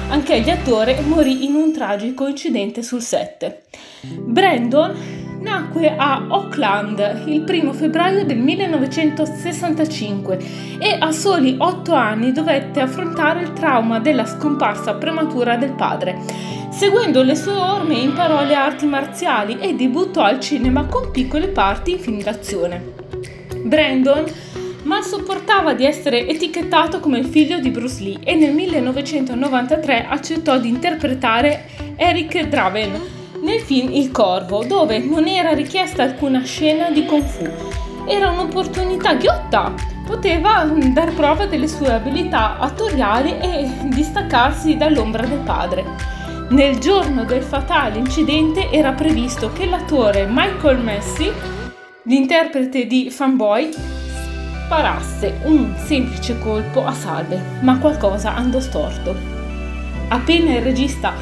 anch'egli 0.09 0.49
attore, 0.49 0.99
morì 1.01 1.45
in 1.45 1.53
un 1.53 1.71
tragico 1.71 2.25
incidente 2.25 2.81
sul 2.81 3.03
set. 3.03 3.61
Brandon 4.01 5.28
nacque 5.41 5.95
a 5.95 6.25
Auckland 6.27 7.23
il 7.25 7.43
1 7.47 7.73
febbraio 7.73 8.25
del 8.25 8.39
1965 8.39 10.37
e 10.79 10.97
a 10.99 11.11
soli 11.11 11.55
8 11.57 11.93
anni 11.93 12.31
dovette 12.31 12.79
affrontare 12.79 13.41
il 13.41 13.53
trauma 13.53 13.99
della 13.99 14.25
scomparsa 14.25 14.95
prematura 14.95 15.57
del 15.57 15.73
padre. 15.73 16.17
Seguendo 16.71 17.23
le 17.23 17.35
sue 17.35 17.53
orme 17.53 17.95
imparò 17.95 18.45
le 18.45 18.55
arti 18.55 18.85
marziali 18.85 19.57
e 19.59 19.75
debuttò 19.75 20.23
al 20.23 20.39
cinema 20.39 20.85
con 20.85 21.11
piccole 21.11 21.47
parti 21.47 21.91
in 21.91 21.99
film 21.99 22.21
d'azione. 22.21 22.93
Brandon 23.63 24.25
ma 24.83 25.01
sopportava 25.01 25.73
di 25.73 25.85
essere 25.85 26.27
etichettato 26.27 26.99
come 26.99 27.19
il 27.19 27.25
figlio 27.25 27.59
di 27.59 27.69
Bruce 27.69 28.01
Lee 28.01 28.19
e 28.23 28.35
nel 28.35 28.53
1993 28.53 30.05
accettò 30.07 30.57
di 30.57 30.69
interpretare 30.69 31.65
Eric 31.95 32.47
Draven, 32.47 33.18
nel 33.41 33.59
film 33.61 33.91
Il 33.91 34.11
Corvo, 34.11 34.63
dove 34.63 34.99
non 34.99 35.27
era 35.27 35.53
richiesta 35.53 36.03
alcuna 36.03 36.43
scena 36.43 36.89
di 36.89 37.05
Kung 37.05 37.23
Fu. 37.23 37.47
Era 38.07 38.31
un'opportunità 38.31 39.15
ghiotta, 39.15 39.73
poteva 40.05 40.63
dar 40.93 41.13
prova 41.13 41.45
delle 41.45 41.67
sue 41.67 41.91
abilità 41.91 42.57
attoriali 42.57 43.37
e 43.39 43.69
distaccarsi 43.85 44.77
dall'ombra 44.77 45.25
del 45.25 45.39
padre. 45.39 45.85
Nel 46.49 46.79
giorno 46.79 47.25
del 47.25 47.43
fatale 47.43 47.99
incidente 47.99 48.71
era 48.71 48.93
previsto 48.93 49.51
che 49.53 49.67
l'attore 49.67 50.25
Michael 50.27 50.79
Messi, 50.79 51.31
l'interprete 52.03 52.87
di 52.87 53.11
Fanboy, 53.11 53.69
sparasse 54.65 55.41
un 55.43 55.75
semplice 55.77 56.39
colpo 56.39 56.83
a 56.85 56.93
salve, 56.93 57.39
ma 57.61 57.77
qualcosa 57.77 58.35
andò 58.35 58.59
storto. 58.59 59.15
Appena 60.07 60.55
il 60.55 60.63
regista 60.63 61.13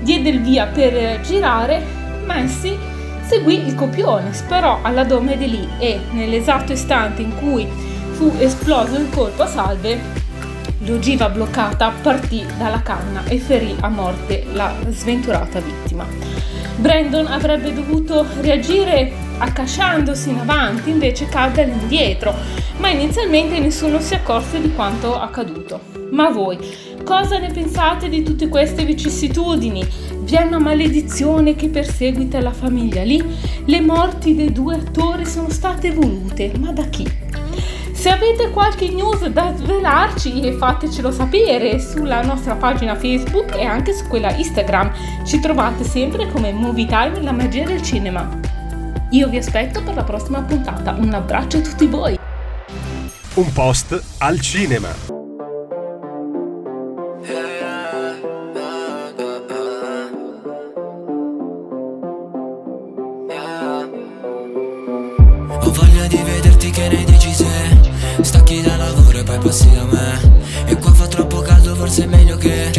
diede 0.00 0.28
il 0.28 0.40
via 0.40 0.66
per 0.66 1.20
girare, 1.20 1.98
Messi 2.24 2.76
seguì 3.30 3.64
il 3.66 3.74
copione, 3.74 4.32
sparò 4.32 4.80
alla 4.82 5.04
dome 5.04 5.36
di 5.36 5.48
lì 5.48 5.68
e 5.78 6.00
nell'esatto 6.10 6.72
istante 6.72 7.22
in 7.22 7.36
cui 7.36 7.66
fu 8.12 8.34
esploso 8.38 8.96
il 8.96 9.08
colpo 9.10 9.44
a 9.44 9.46
salve, 9.46 9.98
l'ogiva 10.78 11.28
bloccata 11.28 11.92
partì 12.02 12.44
dalla 12.58 12.82
canna 12.82 13.22
e 13.24 13.38
ferì 13.38 13.76
a 13.80 13.88
morte 13.88 14.44
la 14.52 14.72
sventurata 14.88 15.60
vittima. 15.60 16.06
Brandon 16.76 17.26
avrebbe 17.26 17.72
dovuto 17.72 18.26
reagire 18.40 19.12
accasciandosi 19.38 20.30
in 20.30 20.38
avanti, 20.38 20.90
invece 20.90 21.26
cadde 21.26 21.62
all'indietro, 21.62 22.34
ma 22.78 22.88
inizialmente 22.88 23.58
nessuno 23.58 24.00
si 24.00 24.14
accorse 24.14 24.60
di 24.60 24.72
quanto 24.72 25.18
accaduto. 25.18 25.89
Ma 26.10 26.30
voi, 26.30 26.58
Cosa 27.04 27.38
ne 27.38 27.50
pensate 27.50 28.08
di 28.08 28.22
tutte 28.22 28.48
queste 28.48 28.84
vicissitudini? 28.84 29.84
Vi 30.20 30.36
è 30.36 30.42
una 30.42 30.58
maledizione 30.58 31.56
che 31.56 31.68
perseguita 31.68 32.40
la 32.40 32.52
famiglia 32.52 33.02
lì? 33.02 33.20
Le 33.64 33.80
morti 33.80 34.36
dei 34.36 34.52
due 34.52 34.76
attori 34.76 35.26
sono 35.26 35.48
state 35.50 35.90
volute, 35.90 36.52
ma 36.58 36.72
da 36.72 36.84
chi? 36.84 37.04
Se 37.92 38.08
avete 38.08 38.50
qualche 38.50 38.88
news 38.90 39.26
da 39.26 39.52
svelarci 39.56 40.52
fatecelo 40.52 41.10
sapere 41.10 41.80
sulla 41.80 42.22
nostra 42.22 42.54
pagina 42.54 42.94
Facebook 42.94 43.56
e 43.56 43.64
anche 43.64 43.92
su 43.92 44.06
quella 44.06 44.34
Instagram. 44.34 44.92
Ci 45.26 45.40
trovate 45.40 45.84
sempre 45.84 46.30
come 46.30 46.52
Movie 46.52 46.86
Time 46.86 47.20
la 47.22 47.32
magia 47.32 47.64
del 47.64 47.82
cinema. 47.82 48.38
Io 49.10 49.28
vi 49.28 49.36
aspetto 49.36 49.82
per 49.82 49.94
la 49.94 50.04
prossima 50.04 50.40
puntata. 50.42 50.92
Un 50.92 51.12
abbraccio 51.12 51.58
a 51.58 51.60
tutti 51.60 51.86
voi. 51.86 52.18
Un 53.34 53.52
post 53.52 54.00
al 54.18 54.40
cinema. 54.40 55.09
Passi 69.38 69.70
da 69.70 69.84
me 69.84 70.42
E 70.66 70.76
qua 70.76 70.92
fa 70.92 71.06
troppo 71.06 71.40
caldo, 71.40 71.74
forse 71.74 72.04
è 72.04 72.06
meglio 72.06 72.36
che 72.36 72.70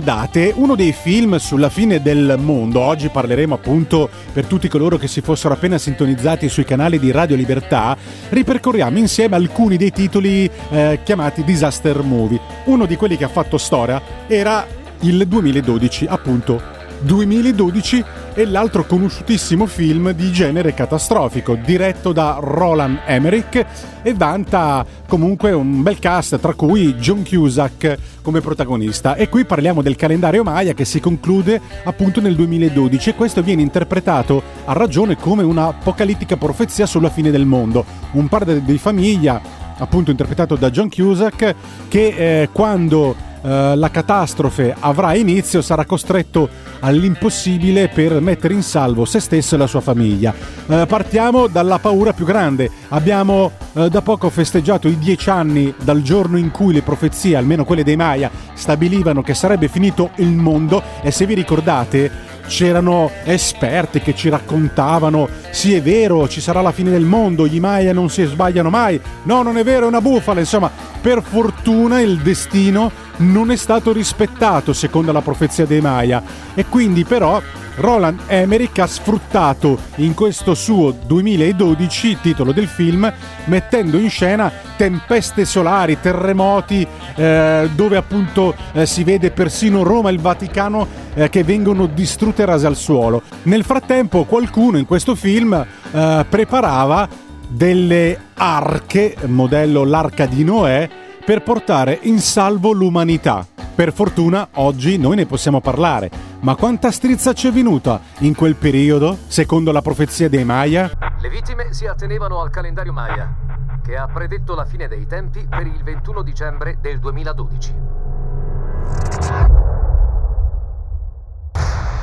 ricordate, 0.00 0.52
uno 0.56 0.76
dei 0.76 0.92
film 0.92 1.36
sulla 1.36 1.68
fine 1.68 2.00
del 2.00 2.36
mondo, 2.38 2.80
oggi 2.80 3.10
parleremo 3.10 3.54
appunto 3.54 4.08
per 4.32 4.46
tutti 4.46 4.66
coloro 4.66 4.96
che 4.96 5.06
si 5.06 5.20
fossero 5.20 5.52
appena 5.52 5.76
sintonizzati 5.76 6.48
sui 6.48 6.64
canali 6.64 6.98
di 6.98 7.10
Radio 7.10 7.36
Libertà, 7.36 7.94
ripercorriamo 8.30 8.96
insieme 8.96 9.36
alcuni 9.36 9.76
dei 9.76 9.92
titoli 9.92 10.50
eh, 10.70 11.00
chiamati 11.04 11.44
disaster 11.44 12.02
movie. 12.02 12.40
Uno 12.64 12.86
di 12.86 12.96
quelli 12.96 13.18
che 13.18 13.24
ha 13.24 13.28
fatto 13.28 13.58
storia 13.58 14.00
era 14.26 14.66
il 15.00 15.26
2012, 15.28 16.06
appunto 16.08 16.79
2012 17.00 18.04
e 18.34 18.44
l'altro 18.46 18.84
conosciutissimo 18.84 19.66
film 19.66 20.12
di 20.12 20.30
genere 20.32 20.74
catastrofico, 20.74 21.54
diretto 21.54 22.12
da 22.12 22.38
Roland 22.40 23.00
Emmerich 23.06 23.66
e 24.02 24.14
vanta 24.14 24.84
comunque 25.06 25.52
un 25.52 25.82
bel 25.82 25.98
cast, 25.98 26.38
tra 26.38 26.54
cui 26.54 26.94
John 26.94 27.24
Cusack 27.24 27.98
come 28.22 28.40
protagonista. 28.40 29.14
E 29.14 29.28
qui 29.28 29.44
parliamo 29.44 29.82
del 29.82 29.96
calendario 29.96 30.42
Maya 30.42 30.74
che 30.74 30.84
si 30.84 31.00
conclude 31.00 31.60
appunto 31.84 32.20
nel 32.20 32.34
2012 32.36 33.10
e 33.10 33.14
questo 33.14 33.42
viene 33.42 33.62
interpretato 33.62 34.42
a 34.64 34.72
ragione 34.72 35.16
come 35.16 35.42
un'apocalittica 35.42 36.36
profezia 36.36 36.86
sulla 36.86 37.10
fine 37.10 37.30
del 37.30 37.46
mondo. 37.46 37.84
Un 38.12 38.28
padre 38.28 38.62
di 38.62 38.78
famiglia, 38.78 39.40
appunto 39.80 40.10
interpretato 40.10 40.54
da 40.54 40.70
John 40.70 40.88
Cusack, 40.88 41.54
che 41.88 42.14
eh, 42.16 42.48
quando 42.52 43.28
Uh, 43.42 43.74
la 43.74 43.88
catastrofe 43.90 44.76
avrà 44.78 45.14
inizio, 45.14 45.62
sarà 45.62 45.86
costretto 45.86 46.46
all'impossibile 46.80 47.88
per 47.88 48.20
mettere 48.20 48.52
in 48.52 48.62
salvo 48.62 49.06
se 49.06 49.18
stesso 49.18 49.54
e 49.54 49.58
la 49.58 49.66
sua 49.66 49.80
famiglia. 49.80 50.34
Uh, 50.66 50.84
partiamo 50.86 51.46
dalla 51.46 51.78
paura 51.78 52.12
più 52.12 52.26
grande. 52.26 52.70
Abbiamo 52.88 53.50
uh, 53.72 53.88
da 53.88 54.02
poco 54.02 54.28
festeggiato 54.28 54.88
i 54.88 54.98
dieci 54.98 55.30
anni 55.30 55.72
dal 55.82 56.02
giorno 56.02 56.36
in 56.36 56.50
cui 56.50 56.74
le 56.74 56.82
profezie, 56.82 57.34
almeno 57.34 57.64
quelle 57.64 57.82
dei 57.82 57.96
Maya, 57.96 58.30
stabilivano 58.52 59.22
che 59.22 59.32
sarebbe 59.32 59.68
finito 59.68 60.10
il 60.16 60.32
mondo 60.32 60.82
e 61.00 61.10
se 61.10 61.24
vi 61.24 61.32
ricordate 61.32 62.10
c'erano 62.50 63.12
esperti 63.24 64.00
che 64.00 64.12
ci 64.12 64.28
raccontavano 64.28 65.28
sì 65.50 65.72
è 65.72 65.80
vero 65.80 66.26
ci 66.28 66.40
sarà 66.40 66.60
la 66.60 66.72
fine 66.72 66.90
del 66.90 67.04
mondo 67.04 67.46
gli 67.46 67.60
Maya 67.60 67.92
non 67.92 68.10
si 68.10 68.24
sbagliano 68.24 68.70
mai. 68.70 69.00
No 69.22 69.42
non 69.42 69.56
è 69.56 69.62
vero 69.62 69.84
è 69.84 69.88
una 69.88 70.00
bufala. 70.00 70.40
Insomma 70.40 70.70
per 71.00 71.22
fortuna 71.22 72.00
il 72.00 72.18
destino 72.18 72.90
non 73.20 73.50
è 73.50 73.56
stato 73.56 73.92
rispettato 73.92 74.72
secondo 74.72 75.12
la 75.12 75.22
profezia 75.22 75.66
dei 75.66 75.80
Maya 75.80 76.22
e 76.54 76.66
quindi 76.66 77.04
però 77.04 77.40
Roland 77.76 78.20
Emmerich 78.26 78.78
ha 78.78 78.86
sfruttato 78.86 79.78
in 79.96 80.12
questo 80.14 80.54
suo 80.54 80.90
2012 80.90 82.18
titolo 82.20 82.52
del 82.52 82.66
film 82.66 83.10
mettendo 83.44 83.98
in 83.98 84.10
scena 84.10 84.52
tempeste 84.76 85.44
solari, 85.44 85.98
terremoti 86.00 86.86
eh, 87.14 87.68
dove 87.74 87.96
appunto 87.96 88.54
eh, 88.72 88.86
si 88.86 89.04
vede 89.04 89.30
persino 89.30 89.82
Roma 89.82 90.10
e 90.10 90.12
il 90.12 90.20
Vaticano 90.20 90.86
eh, 91.14 91.30
che 91.30 91.42
vengono 91.42 91.86
distrutte 91.86 92.42
e 92.42 92.46
rase 92.46 92.66
al 92.66 92.76
suolo. 92.76 93.22
Nel 93.44 93.64
frattempo 93.64 94.24
qualcuno 94.24 94.78
in 94.78 94.86
questo 94.86 95.14
film 95.14 95.54
eh, 95.54 96.26
preparava 96.28 97.08
delle 97.48 98.18
arche, 98.34 99.16
modello 99.26 99.84
l'arca 99.84 100.26
di 100.26 100.44
Noè, 100.44 100.88
per 101.30 101.44
portare 101.44 101.96
in 102.02 102.18
salvo 102.18 102.72
l'umanità. 102.72 103.46
Per 103.76 103.92
fortuna 103.92 104.48
oggi 104.54 104.98
noi 104.98 105.14
ne 105.14 105.26
possiamo 105.26 105.60
parlare, 105.60 106.10
ma 106.40 106.56
quanta 106.56 106.90
strizza 106.90 107.34
ci 107.34 107.46
è 107.46 107.52
venuta 107.52 108.00
in 108.18 108.34
quel 108.34 108.56
periodo, 108.56 109.16
secondo 109.28 109.70
la 109.70 109.80
profezia 109.80 110.28
dei 110.28 110.44
Maya? 110.44 110.90
Le 111.20 111.28
vittime 111.28 111.72
si 111.72 111.86
attenevano 111.86 112.40
al 112.40 112.50
calendario 112.50 112.92
Maya, 112.92 113.32
che 113.80 113.96
ha 113.96 114.08
predetto 114.08 114.56
la 114.56 114.64
fine 114.64 114.88
dei 114.88 115.06
tempi 115.06 115.46
per 115.48 115.68
il 115.68 115.80
21 115.84 116.22
dicembre 116.22 116.78
del 116.80 116.98
2012. 116.98 117.74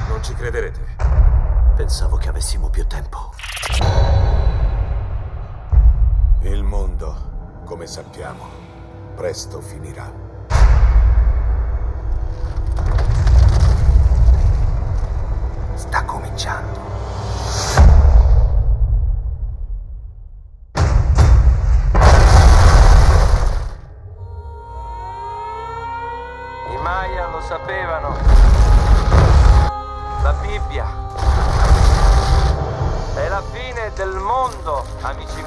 Non 0.07 0.23
ci 0.23 0.33
crederete. 0.35 0.95
Pensavo 1.75 2.15
che 2.15 2.29
avessimo 2.29 2.69
più 2.69 2.87
tempo. 2.87 3.31
Il 6.43 6.63
mondo, 6.63 7.61
come 7.65 7.87
sappiamo, 7.87 8.76
presto 9.17 9.61
finirà. 9.61 10.13
Sta 15.73 16.05
cominciando. 16.05 16.79
I 26.69 26.77
Maya 26.79 27.27
lo 27.29 27.41
sapevano. 27.41 28.15
La 30.21 30.33
Bibbia. 30.33 30.85
È 33.15 33.27
la 33.27 33.41
fine 33.51 33.91
del 33.95 34.15
mondo, 34.17 34.85
amici 35.01 35.41
miei. 35.41 35.46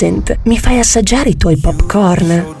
Vincent, 0.00 0.38
mi 0.44 0.58
fai 0.58 0.78
assaggiare 0.78 1.28
i 1.28 1.36
tuoi 1.36 1.58
popcorn? 1.58 2.56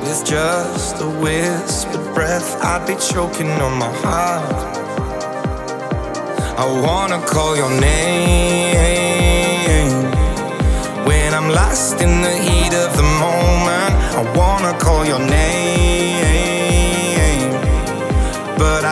With 0.00 0.24
just 0.24 1.00
a 1.00 1.06
whispered 1.20 2.14
breath, 2.14 2.56
I'd 2.62 2.86
be 2.86 2.96
choking 2.96 3.50
on 3.60 3.76
my 3.76 3.90
heart. 4.02 4.78
I 6.56 6.64
wanna 6.80 7.20
call 7.26 7.56
your 7.56 7.70
name 7.78 8.72
when 11.04 11.34
I'm 11.34 11.50
lost 11.50 12.00
in 12.00 12.22
the 12.22 12.32
heat 12.46 12.72
of 12.72 12.96
the 12.96 13.02
moment. 13.02 13.94
I 14.16 14.22
wanna 14.34 14.72
call 14.78 15.04
your 15.04 15.20
name, 15.20 16.11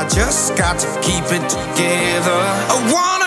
I 0.00 0.08
just 0.08 0.56
got 0.56 0.78
to 0.78 0.86
keep 1.02 1.24
it 1.24 1.44
together. 1.50 2.40
I 2.72 2.90
wanna 2.90 3.19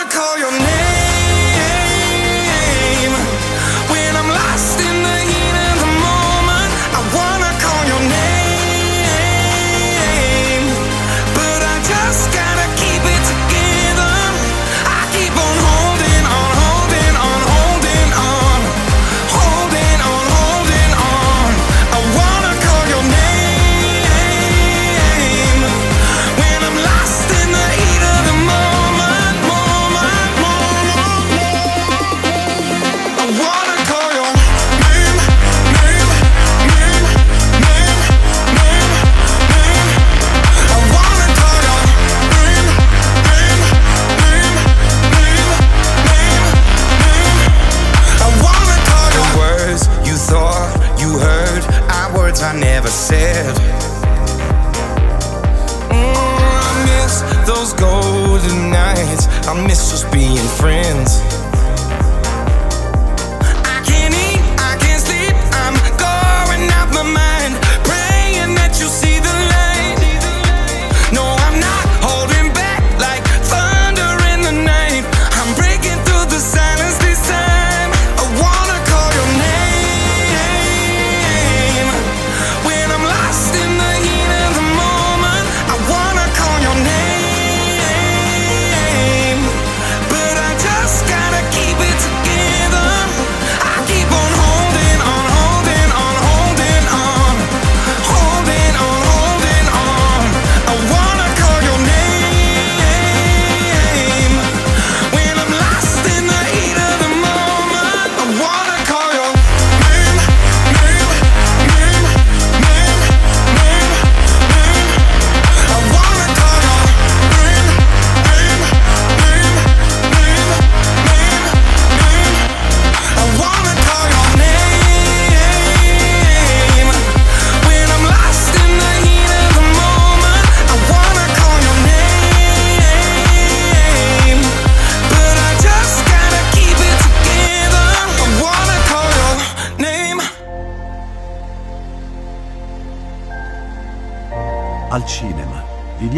I 59.45 59.53
miss 59.67 59.91
us 59.91 60.03
being 60.11 60.37
friends. 60.37 61.22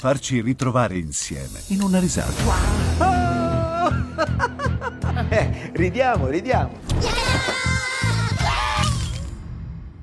farci 0.00 0.40
ritrovare 0.40 0.96
insieme 0.96 1.60
in 1.66 1.82
una 1.82 1.98
risata. 2.00 2.88
Eh, 5.28 5.70
ridiamo, 5.74 6.26
ridiamo. 6.28 6.72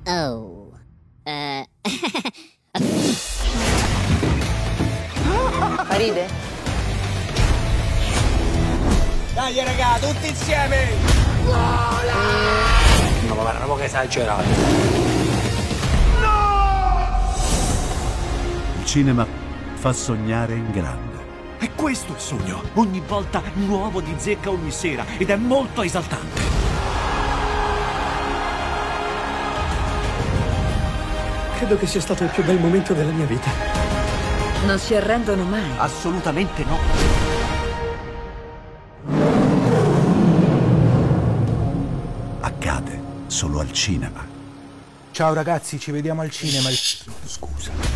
Oh. 0.06 0.72
Eh. 1.24 1.68
Ride? 5.90 6.28
Dai 9.34 9.64
raga, 9.64 9.98
tutti 10.00 10.28
insieme! 10.28 10.90
No, 13.26 13.34
ma 13.34 13.42
guarda, 13.42 13.74
che 13.74 13.84
esagerato. 13.84 14.48
Il 18.78 18.84
cinema 18.84 19.47
fa 19.78 19.92
sognare 19.92 20.54
in 20.54 20.72
grande. 20.72 21.16
E 21.60 21.70
questo 21.74 22.12
è 22.12 22.16
il 22.16 22.20
sogno. 22.20 22.62
Ogni 22.74 23.00
volta 23.06 23.40
nuovo 23.54 24.00
di 24.00 24.12
zecca 24.16 24.50
ogni 24.50 24.72
sera 24.72 25.04
ed 25.16 25.30
è 25.30 25.36
molto 25.36 25.82
esaltante. 25.82 26.40
Credo 31.56 31.76
che 31.78 31.86
sia 31.86 32.00
stato 32.00 32.24
il 32.24 32.30
più 32.30 32.44
bel 32.44 32.58
momento 32.58 32.92
della 32.92 33.12
mia 33.12 33.26
vita. 33.26 33.50
Non 34.66 34.78
si 34.80 34.94
arrendono 34.96 35.44
mai. 35.44 35.62
Assolutamente 35.76 36.64
no. 36.64 36.78
Accade 42.40 43.00
solo 43.26 43.60
al 43.60 43.72
cinema. 43.72 44.26
Ciao 45.12 45.32
ragazzi, 45.32 45.78
ci 45.78 45.92
vediamo 45.92 46.22
al 46.22 46.30
cinema. 46.30 46.68
Scusa. 46.68 47.87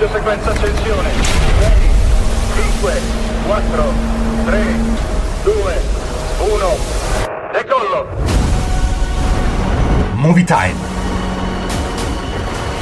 Inizio 0.00 0.08
sequenza 0.16 0.50
accensione. 0.50 1.10
5, 2.54 3.00
4, 3.46 3.92
3, 4.46 4.64
2, 5.42 5.82
1, 6.38 6.76
decollo. 7.52 8.06
Movie 10.14 10.44
Time. 10.44 10.74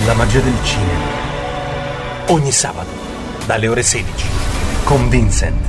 La 0.07 0.15
magia 0.15 0.41
del 0.41 0.55
cinema. 0.63 1.07
Ogni 2.29 2.53
sabato, 2.53 2.91
dalle 3.47 3.67
ore 3.67 3.83
16. 3.83 4.27
Con 4.85 5.09
Vincent. 5.09 5.67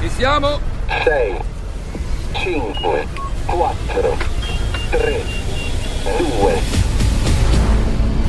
Ci 0.00 0.10
siamo? 0.16 0.60
6, 1.04 1.36
5, 2.32 3.06
4, 3.44 4.16
3, 4.90 5.22
2, 6.18 6.81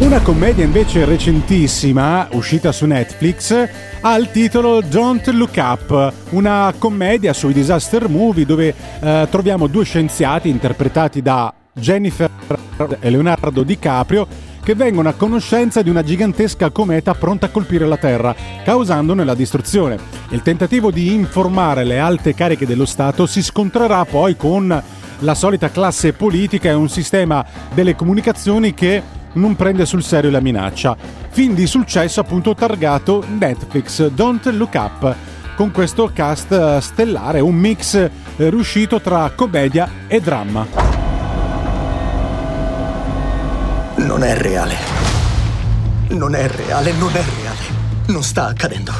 Una 0.03 0.19
commedia 0.19 0.65
invece 0.65 1.05
recentissima, 1.05 2.27
uscita 2.33 2.73
su 2.73 2.85
Netflix, 2.85 3.69
ha 4.01 4.17
il 4.17 4.31
titolo 4.31 4.81
Don't 4.81 5.25
Look 5.27 5.55
Up, 5.55 6.13
una 6.31 6.73
commedia 6.77 7.31
sui 7.31 7.53
disaster 7.53 8.09
movie 8.09 8.45
dove 8.45 8.75
eh, 8.99 9.27
troviamo 9.31 9.67
due 9.67 9.85
scienziati 9.85 10.49
interpretati 10.49 11.21
da 11.21 11.53
Jennifer 11.71 12.29
e 12.99 13.09
Leonardo 13.09 13.63
DiCaprio 13.63 14.27
che 14.61 14.75
vengono 14.75 15.07
a 15.07 15.13
conoscenza 15.13 15.81
di 15.81 15.89
una 15.89 16.03
gigantesca 16.03 16.69
cometa 16.69 17.13
pronta 17.13 17.45
a 17.45 17.49
colpire 17.49 17.87
la 17.87 17.97
Terra, 17.97 18.35
causandone 18.65 19.23
la 19.23 19.35
distruzione. 19.35 19.97
Il 20.31 20.41
tentativo 20.41 20.91
di 20.91 21.13
informare 21.13 21.85
le 21.85 21.99
alte 21.99 22.35
cariche 22.35 22.65
dello 22.65 22.85
Stato 22.85 23.25
si 23.25 23.41
scontrerà 23.41 24.03
poi 24.03 24.35
con 24.35 24.83
la 25.19 25.35
solita 25.35 25.71
classe 25.71 26.11
politica 26.11 26.69
e 26.69 26.73
un 26.73 26.89
sistema 26.89 27.45
delle 27.73 27.95
comunicazioni 27.95 28.73
che 28.73 29.21
non 29.33 29.55
prende 29.55 29.85
sul 29.85 30.03
serio 30.03 30.31
la 30.31 30.41
minaccia. 30.41 30.95
Film 31.29 31.53
di 31.53 31.67
successo 31.67 32.19
appunto 32.19 32.53
targato 32.53 33.23
Netflix 33.27 34.07
Don't 34.07 34.45
Look 34.47 34.73
Up 34.75 35.15
con 35.55 35.71
questo 35.71 36.11
cast 36.13 36.51
eh, 36.51 36.79
stellare, 36.81 37.39
un 37.39 37.55
mix 37.55 37.95
eh, 37.95 38.11
riuscito 38.49 38.99
tra 38.99 39.31
commedia 39.35 39.89
e 40.07 40.19
dramma. 40.19 40.65
Non 43.97 44.23
è 44.23 44.35
reale. 44.37 44.75
Non 46.09 46.35
è 46.35 46.47
reale, 46.47 46.91
non 46.93 47.11
è 47.11 47.23
reale. 47.39 47.81
Non 48.07 48.23
sta 48.23 48.47
accadendo. 48.47 48.91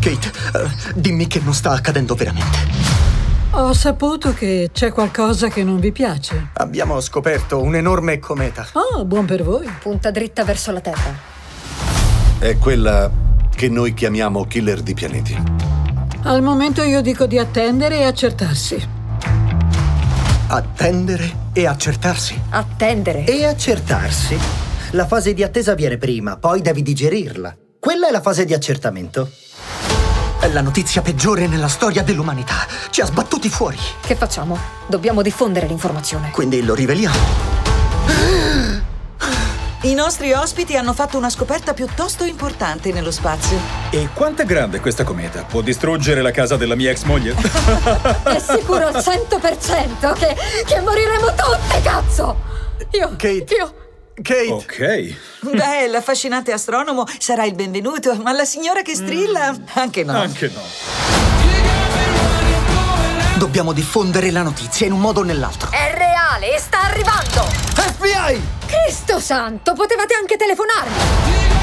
Kate, 0.00 0.32
eh, 0.54 0.68
dimmi 0.94 1.26
che 1.26 1.40
non 1.44 1.54
sta 1.54 1.70
accadendo 1.70 2.14
veramente. 2.14 2.91
Ho 3.54 3.74
saputo 3.74 4.32
che 4.32 4.70
c'è 4.72 4.90
qualcosa 4.90 5.48
che 5.48 5.62
non 5.62 5.78
vi 5.78 5.92
piace. 5.92 6.48
Abbiamo 6.54 6.98
scoperto 7.00 7.60
un 7.60 7.74
enorme 7.74 8.18
cometa. 8.18 8.66
Oh, 8.72 9.04
buon 9.04 9.26
per 9.26 9.42
voi. 9.42 9.68
Punta 9.78 10.10
dritta 10.10 10.42
verso 10.42 10.72
la 10.72 10.80
Terra. 10.80 11.14
È 12.38 12.56
quella 12.56 13.10
che 13.54 13.68
noi 13.68 13.92
chiamiamo 13.92 14.46
killer 14.46 14.80
di 14.80 14.94
pianeti. 14.94 15.36
Al 16.22 16.40
momento 16.40 16.82
io 16.82 17.02
dico 17.02 17.26
di 17.26 17.38
attendere 17.38 17.98
e 17.98 18.04
accertarsi. 18.04 18.88
Attendere 20.46 21.32
e 21.52 21.66
accertarsi. 21.66 22.40
Attendere. 22.48 23.24
E 23.26 23.44
accertarsi. 23.44 24.38
La 24.92 25.06
fase 25.06 25.34
di 25.34 25.42
attesa 25.42 25.74
viene 25.74 25.98
prima, 25.98 26.38
poi 26.38 26.62
devi 26.62 26.80
digerirla. 26.80 27.54
Quella 27.78 28.08
è 28.08 28.10
la 28.10 28.22
fase 28.22 28.46
di 28.46 28.54
accertamento. 28.54 29.30
È 30.42 30.48
la 30.48 30.60
notizia 30.60 31.02
peggiore 31.02 31.46
nella 31.46 31.68
storia 31.68 32.02
dell'umanità. 32.02 32.66
Ci 32.90 33.00
ha 33.00 33.04
sbattuti 33.04 33.48
fuori. 33.48 33.78
Che 34.00 34.16
facciamo? 34.16 34.58
Dobbiamo 34.88 35.22
diffondere 35.22 35.68
l'informazione. 35.68 36.32
Quindi 36.32 36.64
lo 36.64 36.74
riveliamo. 36.74 37.14
I 39.82 39.94
nostri 39.94 40.32
ospiti 40.32 40.76
hanno 40.76 40.94
fatto 40.94 41.16
una 41.16 41.30
scoperta 41.30 41.74
piuttosto 41.74 42.24
importante 42.24 42.90
nello 42.90 43.12
spazio. 43.12 43.56
E 43.90 44.08
quanto 44.12 44.42
è 44.42 44.44
grande 44.44 44.80
questa 44.80 45.04
cometa? 45.04 45.44
Può 45.44 45.60
distruggere 45.60 46.22
la 46.22 46.32
casa 46.32 46.56
della 46.56 46.74
mia 46.74 46.90
ex 46.90 47.04
moglie? 47.04 47.36
È 48.26 48.38
sicuro 48.40 48.88
al 48.88 48.94
100% 48.94 50.12
che, 50.14 50.36
che 50.66 50.80
moriremo 50.80 51.26
tutti, 51.36 51.82
cazzo! 51.84 52.36
Io... 52.90 53.10
Kate. 53.10 53.54
Io... 53.56 53.81
Kate. 54.20 54.50
Ok. 54.50 55.14
Beh, 55.40 55.86
l'affascinante 55.88 56.52
astronomo 56.52 57.06
sarà 57.18 57.44
il 57.44 57.54
benvenuto, 57.54 58.14
ma 58.16 58.32
la 58.32 58.44
signora 58.44 58.82
che 58.82 58.94
strilla, 58.94 59.56
anche 59.74 60.04
no. 60.04 60.12
Anche 60.12 60.50
no. 60.52 60.60
Dobbiamo 63.38 63.72
diffondere 63.72 64.30
la 64.30 64.42
notizia 64.42 64.86
in 64.86 64.92
un 64.92 65.00
modo 65.00 65.20
o 65.20 65.24
nell'altro. 65.24 65.70
È 65.70 65.94
reale 65.96 66.54
e 66.54 66.58
sta 66.58 66.82
arrivando! 66.82 67.40
FBI! 67.74 68.40
Cristo 68.66 69.18
santo, 69.18 69.72
potevate 69.72 70.14
anche 70.14 70.36
telefonarmi! 70.36 70.92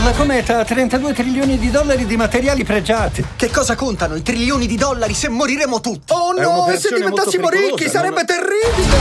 La 0.04 0.12
cometa 0.12 0.60
ha 0.60 0.66
32 0.66 1.14
trilioni 1.14 1.58
di 1.58 1.70
dollari 1.72 2.06
di 2.06 2.18
materiali 2.18 2.64
pregiati. 2.64 3.24
Che 3.36 3.50
cosa 3.50 3.76
contano 3.76 4.16
i 4.16 4.24
trilioni 4.24 4.66
di 4.68 4.76
dollari 4.76 5.14
se 5.14 5.30
moriremo 5.30 5.80
tutti? 5.80 6.12
Oh 6.14 6.32
no, 6.34 6.68
e 6.68 6.78
se 6.78 6.94
diventassimo 6.94 7.48
ricchi 7.48 7.88
sarebbe 7.88 8.24
non- 8.24 8.26
terribile! 8.26 8.98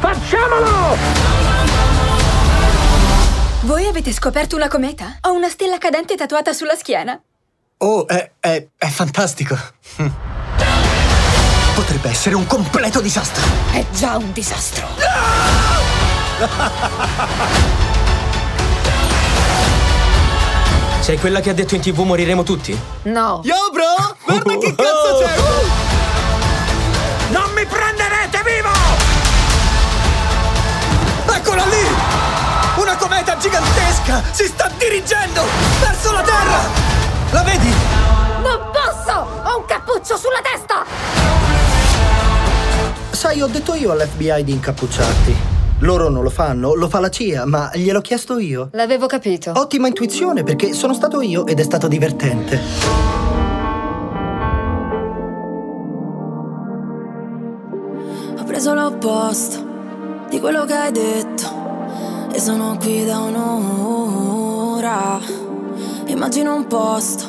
Facciamolo! 0.00 1.45
Voi 3.66 3.86
avete 3.88 4.12
scoperto 4.12 4.54
una 4.54 4.68
cometa? 4.68 5.18
Ho 5.22 5.32
una 5.32 5.48
stella 5.48 5.78
cadente 5.78 6.14
tatuata 6.14 6.52
sulla 6.52 6.76
schiena. 6.76 7.20
Oh, 7.78 8.06
è, 8.06 8.30
è, 8.38 8.64
è 8.76 8.86
fantastico. 8.86 9.58
Potrebbe 11.74 12.08
essere 12.08 12.36
un 12.36 12.46
completo 12.46 13.00
disastro. 13.00 13.44
È 13.72 13.84
già 13.90 14.18
un 14.18 14.32
disastro. 14.32 14.86
Sei 21.00 21.18
quella 21.18 21.40
che 21.40 21.50
ha 21.50 21.54
detto 21.54 21.74
in 21.74 21.80
tv 21.80 21.98
moriremo 22.02 22.44
tutti? 22.44 22.78
No. 23.02 23.40
Yo, 23.42 23.56
bro! 23.72 24.16
Guarda 24.24 24.58
che 24.58 24.74
cazzo 24.76 25.24
c'è! 25.24 25.45
Gigantesca 33.96 34.22
si 34.32 34.44
sta 34.46 34.70
dirigendo 34.78 35.42
verso 35.80 36.12
la 36.12 36.22
Terra! 36.22 36.60
La 37.32 37.42
vedi? 37.42 37.72
Non 38.42 38.70
posso! 38.70 39.18
Ho 39.44 39.58
un 39.58 39.64
cappuccio 39.64 40.16
sulla 40.16 40.40
testa! 40.42 40.84
Sai, 43.10 43.40
ho 43.40 43.46
detto 43.46 43.74
io 43.74 43.92
all'FBI 43.92 44.44
di 44.44 44.52
incappucciarti. 44.52 45.54
Loro 45.80 46.08
non 46.08 46.22
lo 46.22 46.30
fanno, 46.30 46.74
lo 46.74 46.88
fa 46.88 47.00
la 47.00 47.08
CIA, 47.08 47.46
ma 47.46 47.70
gliel'ho 47.72 48.00
chiesto 48.00 48.38
io. 48.38 48.68
L'avevo 48.72 49.06
capito. 49.06 49.52
Ottima 49.54 49.88
intuizione, 49.88 50.42
perché 50.42 50.72
sono 50.72 50.94
stato 50.94 51.20
io 51.20 51.46
ed 51.46 51.60
è 51.60 51.62
stato 51.62 51.88
divertente. 51.88 52.60
Ho 58.38 58.44
preso 58.44 58.74
l'opposto 58.74 59.64
di 60.28 60.38
quello 60.40 60.64
che 60.64 60.74
hai 60.74 60.92
detto 60.92 61.55
e 62.36 62.38
sono 62.38 62.76
qui 62.78 63.02
da 63.06 63.20
un'ora. 63.20 65.18
Immagino 66.04 66.54
un 66.54 66.66
posto 66.66 67.24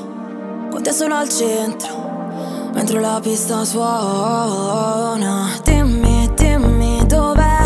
con 0.69 0.83
te 0.83 0.91
solo 0.91 1.15
al 1.15 1.29
centro, 1.29 2.69
mentre 2.73 2.99
la 2.99 3.17
pista 3.21 3.63
suona. 3.63 5.47
Dimmi, 5.63 6.29
dimmi 6.35 7.05
dov'è. 7.05 7.63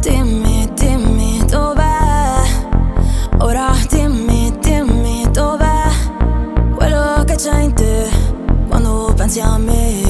Dimmi, 0.00 0.70
dimmi 0.74 1.42
dov'è. 1.46 2.42
Ora 3.38 3.72
dimmi, 3.88 4.54
dimmi 4.60 5.26
dov'è. 5.32 5.82
Quello 6.74 7.24
che 7.24 7.36
c'è 7.36 7.60
in 7.60 7.72
te 7.72 8.10
quando 8.68 9.14
pensi 9.16 9.40
a 9.40 9.56
me. 9.56 10.02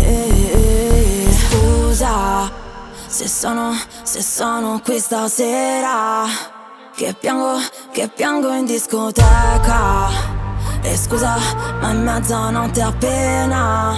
Scusa 1.31 2.62
se 3.07 3.29
sono, 3.29 3.73
se 4.05 4.23
sono 4.23 4.81
qui 4.85 4.99
stasera. 5.01 6.25
Che 6.95 7.17
piango, 7.19 7.57
che 7.90 8.09
piango 8.09 8.53
in 8.53 8.67
discoteca. 8.67 10.09
E 10.83 10.97
scusa, 10.97 11.37
ma 11.81 11.90
è 11.90 11.95
mezzanotte 11.95 12.83
appena. 12.83 13.97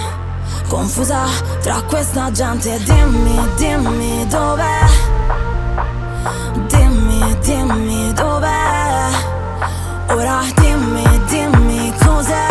Confusa 0.69 1.25
tra 1.61 1.81
questa 1.81 2.31
gente. 2.31 2.81
Dimmi, 2.83 3.37
dimmi 3.55 4.25
dov'è. 4.27 4.85
Dimmi, 6.67 7.37
dimmi 7.39 8.13
dov'è. 8.13 9.09
Ora 10.09 10.41
dimmi, 10.55 11.03
dimmi 11.25 11.93
cos'è. 12.03 12.47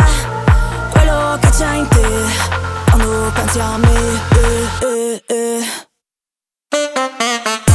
Quello 0.91 1.37
che 1.41 1.49
c'è 1.49 1.75
in 1.75 1.87
te. 1.87 2.25
Quando 2.89 3.31
pensi 3.33 3.59
a 3.59 3.77
me. 3.77 4.21
eh, 4.29 4.69
eh, 4.81 5.23
eh. 5.25 5.86
Stasera 6.73 7.66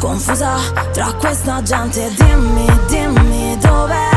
Confusa 0.00 0.56
tra 0.92 1.12
questa 1.12 1.62
gente. 1.62 2.10
Dimmi, 2.16 2.66
dimmi 2.88 3.58
dov'è 3.58 4.09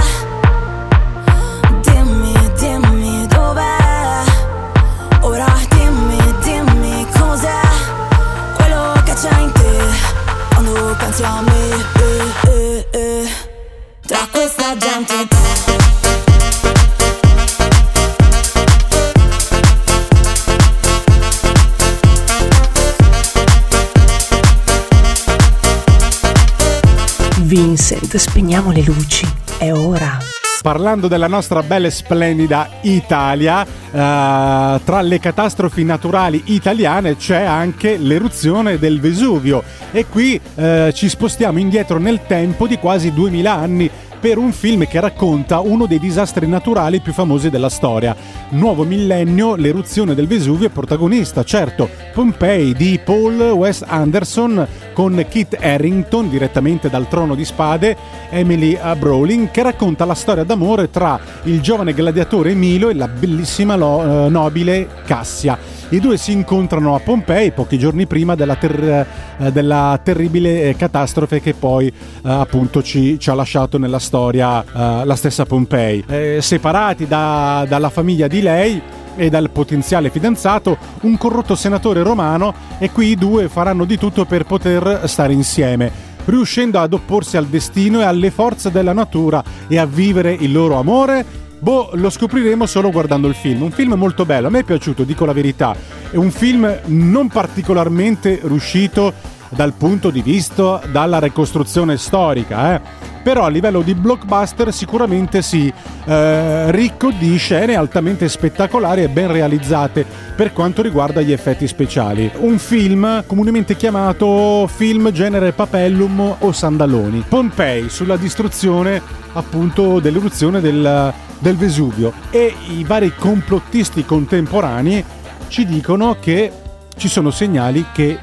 Vincent, 28.13 28.17
spegniamo 28.17 28.71
le 28.71 28.83
luci. 28.83 29.25
È 29.57 29.71
ora. 29.71 30.17
Parlando 30.61 31.07
della 31.07 31.27
nostra 31.27 31.61
bella 31.61 31.87
e 31.87 31.91
splendida 31.91 32.69
Italia, 32.81 33.65
eh, 33.65 34.79
tra 34.83 35.01
le 35.01 35.19
catastrofi 35.19 35.83
naturali 35.83 36.41
italiane 36.45 37.17
c'è 37.17 37.41
anche 37.41 37.97
l'eruzione 37.97 38.77
del 38.77 38.99
Vesuvio 39.01 39.63
e 39.91 40.05
qui 40.05 40.39
eh, 40.55 40.91
ci 40.93 41.09
spostiamo 41.09 41.59
indietro 41.59 41.97
nel 41.97 42.21
tempo 42.25 42.67
di 42.67 42.77
quasi 42.77 43.11
2000 43.11 43.51
anni 43.51 43.89
per 44.23 44.37
un 44.37 44.53
film 44.53 44.87
che 44.87 45.01
racconta 45.01 45.59
uno 45.59 45.85
dei 45.85 45.99
disastri 45.99 46.47
naturali 46.47 47.01
più 47.01 47.11
famosi 47.11 47.49
della 47.49 47.67
storia. 47.67 48.15
Nuovo 48.51 48.85
millennio, 48.85 49.55
l'eruzione 49.55 50.15
del 50.15 50.27
Vesuvio 50.27 50.67
è 50.67 50.71
protagonista, 50.71 51.43
certo, 51.43 51.89
Pompei 52.13 52.71
di 52.73 53.01
Paul 53.03 53.37
Wes 53.51 53.83
Anderson 53.85 54.65
con 54.93 55.25
Kit 55.27 55.57
Harrington 55.59 56.29
direttamente 56.29 56.89
dal 56.89 57.09
Trono 57.09 57.35
di 57.35 57.43
Spade, 57.43 57.97
Emily 58.29 58.79
Brolin, 58.97 59.51
che 59.51 59.61
racconta 59.61 60.05
la 60.05 60.13
storia 60.13 60.45
d'amore 60.45 60.89
tra 60.89 61.19
il 61.43 61.59
giovane 61.59 61.93
gladiatore 61.93 62.53
Milo 62.53 62.87
e 62.87 62.93
la 62.93 63.09
bellissima 63.09 63.75
lo- 63.75 64.27
eh, 64.27 64.29
nobile 64.29 64.87
Cassia. 65.05 65.57
I 65.89 65.99
due 65.99 66.17
si 66.17 66.31
incontrano 66.31 66.95
a 66.95 66.99
Pompei 66.99 67.51
pochi 67.51 67.77
giorni 67.77 68.07
prima 68.07 68.35
della, 68.35 68.55
ter- 68.55 69.05
eh, 69.37 69.51
della 69.51 69.99
terribile 70.01 70.69
eh, 70.69 70.75
catastrofe 70.75 71.41
che 71.41 71.53
poi 71.53 71.87
eh, 71.87 71.93
appunto 72.23 72.81
ci, 72.81 73.19
ci 73.19 73.29
ha 73.29 73.33
lasciato 73.33 73.77
nella 73.77 73.99
storia 73.99 74.11
eh, 74.17 75.05
la 75.05 75.15
stessa 75.15 75.45
Pompei. 75.45 76.03
Eh, 76.07 76.39
separati 76.41 77.07
da- 77.07 77.65
dalla 77.67 77.89
famiglia 77.89 78.27
di 78.27 78.41
lei, 78.41 78.81
e 79.15 79.29
dal 79.29 79.49
potenziale 79.51 80.09
fidanzato, 80.09 80.77
un 81.01 81.17
corrotto 81.17 81.55
senatore 81.55 82.01
romano 82.01 82.53
e 82.77 82.89
qui 82.89 83.09
i 83.09 83.15
due 83.15 83.47
faranno 83.47 83.85
di 83.85 83.97
tutto 83.97 84.25
per 84.25 84.45
poter 84.45 85.01
stare 85.05 85.33
insieme, 85.33 85.91
riuscendo 86.25 86.79
ad 86.79 86.93
opporsi 86.93 87.37
al 87.37 87.45
destino 87.45 87.99
e 87.99 88.05
alle 88.05 88.31
forze 88.31 88.71
della 88.71 88.93
natura 88.93 89.43
e 89.67 89.77
a 89.77 89.85
vivere 89.85 90.33
il 90.33 90.51
loro 90.51 90.79
amore. 90.79 91.41
Boh, 91.59 91.91
lo 91.93 92.09
scopriremo 92.09 92.65
solo 92.65 92.91
guardando 92.91 93.27
il 93.27 93.35
film. 93.35 93.61
Un 93.61 93.71
film 93.71 93.93
molto 93.93 94.25
bello, 94.25 94.47
a 94.47 94.49
me 94.49 94.59
è 94.59 94.63
piaciuto, 94.63 95.03
dico 95.03 95.25
la 95.25 95.31
verità. 95.31 95.75
È 96.09 96.17
un 96.17 96.29
film 96.29 96.79
non 96.85 97.29
particolarmente 97.29 98.41
riuscito 98.43 99.13
dal 99.49 99.73
punto 99.73 100.09
di 100.09 100.21
vista 100.21 100.81
dalla 100.91 101.19
ricostruzione 101.19 101.97
storica, 101.97 102.73
eh. 102.75 102.81
Però 103.23 103.45
a 103.45 103.49
livello 103.49 103.81
di 103.81 103.95
blockbuster 103.95 104.73
sicuramente 104.73 105.41
sì, 105.41 105.71
eh, 106.05 106.71
ricco 106.71 107.09
di 107.11 107.37
scene 107.37 107.75
altamente 107.75 108.27
spettacolari 108.27 109.03
e 109.03 109.07
ben 109.07 109.31
realizzate 109.31 110.05
per 110.35 110.51
quanto 110.51 110.81
riguarda 110.81 111.21
gli 111.21 111.31
effetti 111.31 111.65
speciali. 111.65 112.29
Un 112.35 112.57
film 112.57 113.23
comunemente 113.25 113.77
chiamato 113.77 114.67
film 114.67 115.11
genere 115.11 115.53
Papellum 115.53 116.35
o 116.39 116.51
Sandaloni. 116.51 117.23
Pompei 117.27 117.89
sulla 117.89 118.17
distruzione 118.17 119.01
appunto 119.33 119.99
dell'eruzione 119.99 120.59
del, 120.59 121.13
del 121.39 121.55
Vesuvio 121.55 122.11
e 122.29 122.53
i 122.69 122.83
vari 122.83 123.13
complottisti 123.15 124.03
contemporanei 124.05 125.03
ci 125.47 125.65
dicono 125.65 126.17
che 126.19 126.51
ci 126.95 127.07
sono 127.07 127.31
segnali 127.31 127.85
che 127.93 128.19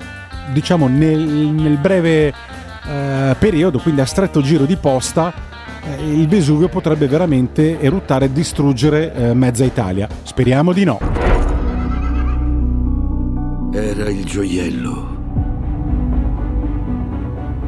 diciamo 0.52 0.88
nel, 0.88 1.20
nel 1.20 1.76
breve 1.76 2.32
eh, 2.90 3.36
periodo, 3.38 3.78
quindi 3.78 4.00
a 4.00 4.06
stretto 4.06 4.42
giro 4.42 4.64
di 4.64 4.76
posta, 4.76 5.32
eh, 5.84 6.12
il 6.12 6.26
Vesuvio 6.26 6.68
potrebbe 6.68 7.06
veramente 7.06 7.80
eruttare 7.80 8.24
e 8.24 8.32
distruggere 8.32 9.14
eh, 9.14 9.34
mezza 9.34 9.64
Italia. 9.64 10.08
Speriamo 10.24 10.72
di 10.72 10.84
no. 10.84 10.98
Era 13.72 14.08
il 14.08 14.24
gioiello 14.24 15.18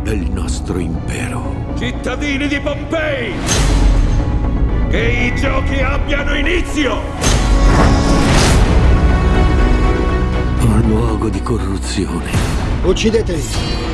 del 0.02 0.28
nostro 0.32 0.78
impero. 0.78 1.74
Cittadini 1.78 2.48
di 2.48 2.60
Pompei! 2.60 3.32
Che 4.90 5.32
i 5.32 5.40
giochi 5.40 5.80
abbiano 5.80 6.34
inizio! 6.34 7.00
Un 10.60 10.82
luogo 10.86 11.28
di 11.28 11.40
corruzione, 11.40 12.30
Uccideteli! 12.82 13.91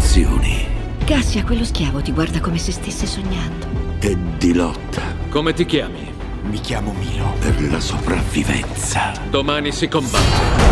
Di 0.00 0.24
tentazioni 0.24 0.66
Cassia, 1.04 1.44
quello 1.44 1.64
schiavo 1.64 2.00
ti 2.00 2.12
guarda 2.12 2.40
come 2.40 2.56
se 2.58 2.72
stesse 2.72 3.06
sognando. 3.06 3.66
e 4.00 4.16
di 4.38 4.54
lotta 4.54 5.02
Come 5.28 5.52
ti 5.52 5.66
chiami? 5.66 6.08
Mi 6.42 6.58
chiamo 6.60 6.94
Milo. 6.98 7.34
per 7.38 7.60
la 7.70 7.78
sopravvivenza. 7.80 9.12
Domani 9.28 9.70
si 9.72 9.86
combatte. 9.88 10.68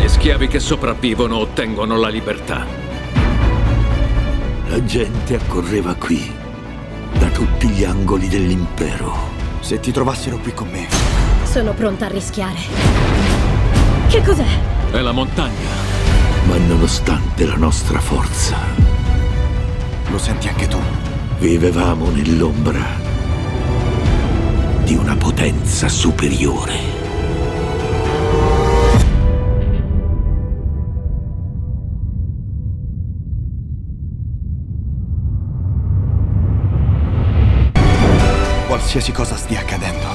Gli 0.00 0.08
schiavi 0.08 0.48
che 0.48 0.58
sopravvivono 0.58 1.36
ottengono 1.36 1.96
la 1.96 2.08
libertà. 2.08 2.66
La 4.68 4.82
gente 4.84 5.34
accorreva 5.36 5.94
qui 5.94 6.32
da 7.18 7.28
tutti 7.28 7.68
gli 7.68 7.84
angoli 7.84 8.28
dell'impero. 8.28 9.28
Se 9.60 9.78
ti 9.78 9.92
trovassero 9.92 10.38
qui 10.38 10.52
con 10.54 10.68
me, 10.68 10.88
Sono 11.44 11.72
pronta 11.74 12.06
a 12.06 12.08
rischiare. 12.08 12.58
Che 14.08 14.22
cos'è? 14.22 14.46
È 14.90 14.98
la 15.00 15.12
montagna. 15.12 15.89
Ma 16.46 16.56
nonostante 16.66 17.46
la 17.46 17.56
nostra 17.56 18.00
forza, 18.00 18.56
lo 20.08 20.18
senti 20.18 20.48
anche 20.48 20.66
tu. 20.66 20.78
vivevamo 21.40 22.10
nell'ombra 22.10 22.84
di 24.84 24.94
una 24.94 25.16
potenza 25.16 25.88
superiore. 25.88 26.98
Qualsiasi 38.66 39.12
cosa 39.12 39.36
stia 39.36 39.60
accadendo, 39.60 40.06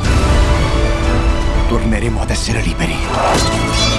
torneremo 1.67 2.21
ad 2.21 2.29
essere 2.29 2.61
liberi. 2.61 3.94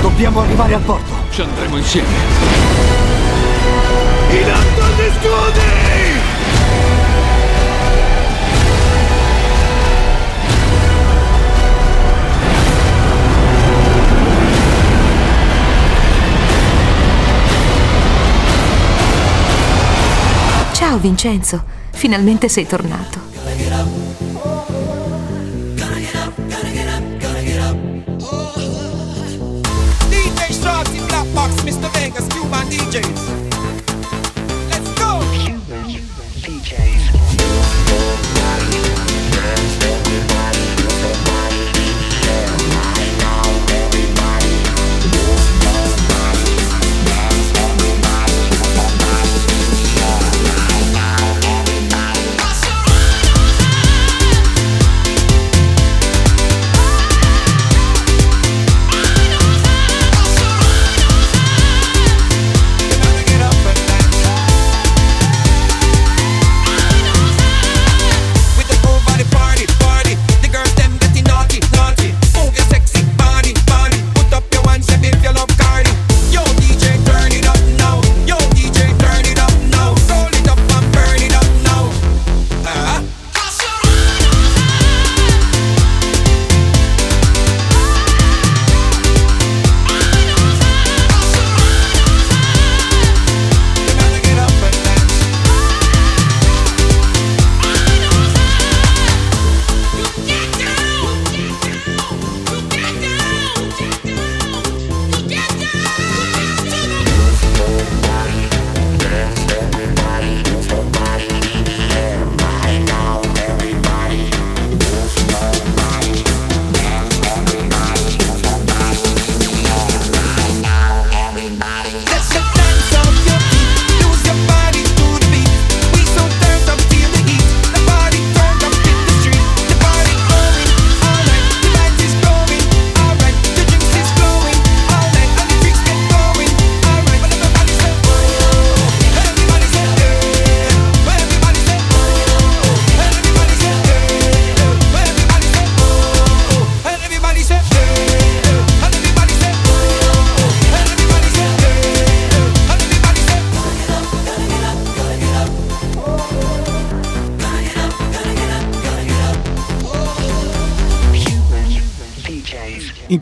Dobbiamo 0.00 0.40
arrivare 0.40 0.74
al 0.74 0.82
porto. 0.82 1.12
Ci 1.30 1.42
andremo 1.42 1.76
insieme. 1.76 2.08
In 4.30 4.50
alto 4.50 4.82
agli 4.82 5.10
scudi! 5.18 5.78
Ciao 20.72 20.96
Vincenzo, 20.98 21.64
finalmente 21.90 22.48
sei 22.48 22.66
tornato. 22.66 23.18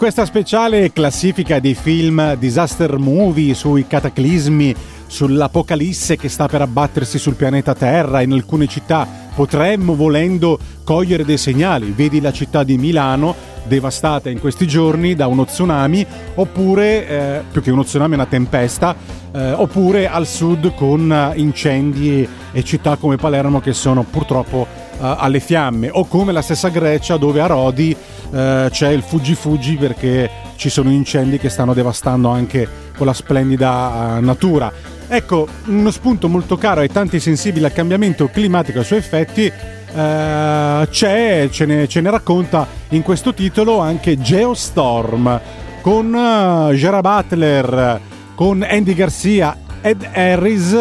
Questa 0.07 0.25
speciale 0.25 0.93
classifica 0.93 1.59
dei 1.59 1.75
film 1.75 2.37
disaster 2.37 2.97
movie 2.97 3.55
sui 3.55 3.89
cataclismi, 3.89 4.73
sull'apocalisse 5.05 6.17
che 6.17 6.29
sta 6.29 6.47
per 6.47 6.63
abbattersi 6.63 7.19
sul 7.19 7.35
pianeta 7.35 7.75
Terra 7.75 8.23
in 8.23 8.31
alcune 8.31 8.69
città, 8.69 9.05
potremmo 9.35 9.97
volendo 9.97 10.61
cogliere 10.85 11.25
dei 11.25 11.39
segnali. 11.39 11.91
Vedi 11.91 12.21
la 12.21 12.31
città 12.31 12.63
di 12.63 12.79
Milano 12.79 13.35
devastata 13.65 14.31
in 14.31 14.39
questi 14.39 14.69
giorni 14.69 15.17
da 15.17 15.27
uno 15.27 15.45
tsunami, 15.45 16.07
oppure 16.37 17.09
eh, 17.09 17.43
più 17.51 17.61
che 17.61 17.73
uno 17.73 17.83
tsunami, 17.83 18.15
una 18.15 18.27
tempesta, 18.27 18.95
eh, 19.33 19.51
oppure 19.55 20.09
al 20.09 20.29
sud 20.29 20.73
con 20.77 21.11
eh, 21.11 21.33
incendi 21.41 22.29
e 22.53 22.63
città 22.63 22.95
come 22.95 23.17
Palermo 23.17 23.59
che 23.59 23.73
sono 23.73 24.05
purtroppo 24.09 24.86
alle 24.99 25.41
fiamme, 25.41 25.91
o 25.91 26.07
come 26.07 26.33
la 26.33 26.43
stessa 26.43 26.69
Grecia 26.69 27.17
dove 27.17 27.41
a 27.41 27.47
Rodi 27.47 27.97
eh, 28.33 28.69
c'è 28.71 28.89
il 28.91 29.03
fuggi 29.03 29.35
fuggi 29.35 29.77
perché 29.77 30.31
ci 30.57 30.69
sono 30.69 30.91
incendi 30.91 31.39
che 31.39 31.49
stanno 31.49 31.75
devastando 31.75 32.29
anche 32.29 32.69
quella 32.97 33.13
splendida 33.13 34.17
eh, 34.17 34.21
natura. 34.21 34.73
Ecco, 35.09 35.47
uno 35.67 35.91
spunto 35.91 36.29
molto 36.29 36.57
caro 36.57 36.81
ai 36.81 36.89
tanti 36.89 37.21
sensibili 37.21 37.65
al 37.65 37.73
cambiamento 37.73 38.29
climatico 38.29 38.79
e 38.79 38.81
ai 38.81 38.87
suoi 38.87 38.99
effetti 38.99 39.45
eh, 39.45 40.89
c'è, 40.91 41.49
ce 41.51 41.65
ne, 41.65 41.87
ce 41.87 42.01
ne, 42.01 42.11
racconta 42.11 42.67
in 42.91 43.03
questo 43.03 43.33
titolo 43.33 43.79
anche 43.79 44.19
Geostorm 44.19 45.41
con 45.81 46.13
uh, 46.13 46.75
Gerard 46.75 47.03
Butler, 47.03 48.01
con 48.35 48.67
Andy 48.69 48.95
Garcia, 48.95 49.57
Ed 49.81 50.05
Harris 50.13 50.77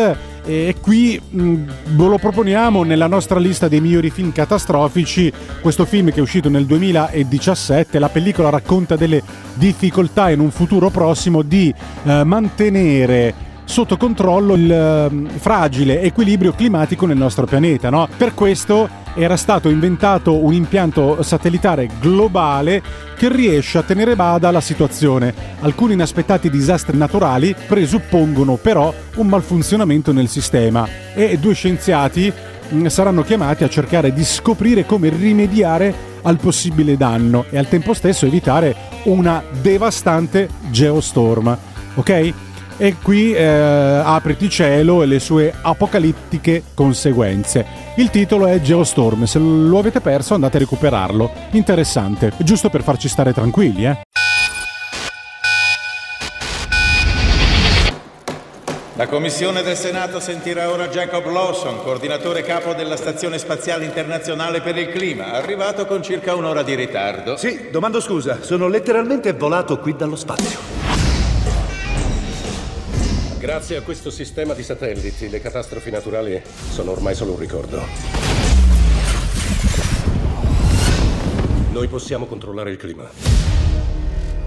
e 0.45 0.75
qui 0.79 1.19
mh, 1.27 1.53
ve 1.95 2.05
lo 2.07 2.17
proponiamo 2.17 2.83
nella 2.83 3.07
nostra 3.07 3.39
lista 3.39 3.67
dei 3.67 3.81
migliori 3.81 4.09
film 4.09 4.31
catastrofici. 4.31 5.31
Questo 5.61 5.85
film 5.85 6.11
che 6.11 6.19
è 6.19 6.21
uscito 6.21 6.49
nel 6.49 6.65
2017, 6.65 7.97
la 7.99 8.09
pellicola 8.09 8.49
racconta 8.49 8.95
delle 8.95 9.23
difficoltà 9.55 10.29
in 10.29 10.39
un 10.39 10.51
futuro 10.51 10.89
prossimo 10.89 11.41
di 11.41 11.73
eh, 12.03 12.23
mantenere 12.23 13.44
sotto 13.65 13.97
controllo 13.97 14.53
il 14.53 14.71
eh, 14.71 15.39
fragile 15.39 16.01
equilibrio 16.01 16.53
climatico 16.53 17.05
nel 17.05 17.17
nostro 17.17 17.45
pianeta. 17.45 17.89
No? 17.89 18.07
Per 18.15 18.33
questo 18.33 18.87
era 19.15 19.37
stato 19.37 19.69
inventato 19.69 20.43
un 20.43 20.53
impianto 20.53 21.21
satellitare 21.23 21.89
globale 21.99 22.81
che 23.17 23.31
riesce 23.31 23.77
a 23.77 23.83
tenere 23.83 24.15
bada 24.15 24.49
alla 24.49 24.61
situazione. 24.61 25.33
Alcuni 25.61 25.93
inaspettati 25.93 26.49
disastri 26.49 26.97
naturali 26.97 27.55
presuppongono 27.67 28.55
però 28.55 28.93
un 29.15 29.27
malfunzionamento 29.27 30.11
nel 30.11 30.27
sistema 30.27 30.87
e 31.13 31.37
due 31.37 31.53
scienziati 31.53 32.31
mm, 32.73 32.85
saranno 32.87 33.23
chiamati 33.23 33.63
a 33.63 33.69
cercare 33.69 34.13
di 34.13 34.23
scoprire 34.23 34.85
come 34.85 35.09
rimediare 35.09 36.13
al 36.23 36.37
possibile 36.37 36.97
danno 36.97 37.45
e 37.49 37.57
al 37.57 37.67
tempo 37.67 37.93
stesso 37.93 38.25
evitare 38.25 38.75
una 39.03 39.43
devastante 39.61 40.49
geostorm. 40.69 41.57
Ok? 41.95 42.33
E 42.77 42.95
qui 43.01 43.33
eh, 43.33 43.43
apriti 43.43 44.49
cielo 44.49 45.03
e 45.03 45.05
le 45.05 45.19
sue 45.19 45.53
apocalittiche 45.61 46.63
conseguenze. 46.73 47.65
Il 47.95 48.09
titolo 48.09 48.47
è 48.47 48.59
Geostorm, 48.59 49.23
se 49.23 49.39
lo 49.39 49.79
avete 49.79 50.01
perso 50.01 50.33
andate 50.33 50.57
a 50.57 50.59
recuperarlo. 50.59 51.31
Interessante, 51.51 52.33
giusto 52.39 52.69
per 52.69 52.83
farci 52.83 53.07
stare 53.07 53.33
tranquilli, 53.33 53.85
eh. 53.85 53.97
La 58.97 59.07
Commissione 59.07 59.61
del 59.61 59.75
Senato 59.75 60.21
sentirà 60.21 60.71
ora 60.71 60.87
Jacob 60.87 61.29
Lawson, 61.29 61.81
coordinatore 61.83 62.43
capo 62.43 62.73
della 62.73 62.95
Stazione 62.95 63.37
Spaziale 63.37 63.83
Internazionale 63.83 64.61
per 64.61 64.77
il 64.77 64.87
Clima, 64.87 65.33
arrivato 65.33 65.85
con 65.85 66.01
circa 66.01 66.33
un'ora 66.33 66.63
di 66.63 66.75
ritardo. 66.75 67.35
Sì, 67.35 67.67
domando 67.71 67.99
scusa, 67.99 68.41
sono 68.41 68.69
letteralmente 68.69 69.33
volato 69.33 69.79
qui 69.79 69.97
dallo 69.97 70.15
spazio. 70.15 70.94
Grazie 73.45 73.77
a 73.77 73.83
questo 73.83 74.09
sistema 74.09 74.55
di 74.55 74.63
satelliti, 74.63 75.29
le 75.29 75.39
catastrofi 75.39 75.91
naturali 75.91 76.41
sono 76.71 76.89
ormai 76.89 77.13
solo 77.13 77.33
un 77.33 77.37
ricordo. 77.37 77.79
Noi 81.69 81.87
possiamo 81.87 82.25
controllare 82.25 82.71
il 82.71 82.77
clima. 82.77 83.07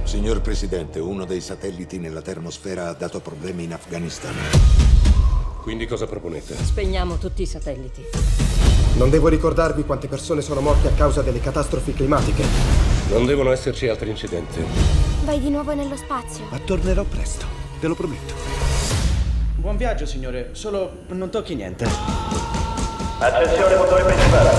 Signor 0.03 0.41
Presidente, 0.41 0.99
uno 0.99 1.27
dei 1.27 1.41
satelliti 1.41 2.01
nella 2.01 2.23
termosfera 2.23 2.89
ha 2.89 2.93
dato 2.93 3.21
problemi 3.21 3.63
in 3.63 3.73
Afghanistan. 3.73 4.35
Quindi 5.63 5.87
cosa 5.87 6.09
proponete? 6.09 6.57
Spegniamo 6.57 7.19
tutti 7.19 7.43
i 7.43 7.47
satelliti. 7.47 8.03
Non 8.97 9.11
devo 9.11 9.29
ricordarvi 9.29 9.85
quante 9.85 10.09
persone 10.09 10.43
sono 10.43 10.61
morte 10.61 10.89
a 10.89 10.93
causa 10.95 11.23
delle 11.23 11.39
catastrofi 11.39 11.93
climatiche. 11.93 12.43
Non 13.11 13.27
devono 13.27 13.53
esserci 13.53 13.87
altri 13.87 14.11
incidenti. 14.11 14.61
Vai 15.23 15.39
di 15.39 15.51
nuovo 15.51 15.73
nello 15.73 15.97
spazio. 15.97 16.47
Ma 16.51 16.59
tornerò 16.59 17.05
presto, 17.05 17.47
te 17.79 17.87
lo 17.87 17.95
prometto. 17.95 18.58
Buon 19.59 19.77
viaggio, 19.77 20.07
signore. 20.07 20.51
Solo 20.53 21.03
non 21.09 21.31
tocchi 21.31 21.57
niente. 21.57 21.85
Accensione 23.19 23.75
motore 23.75 24.05
principale. 24.05 24.51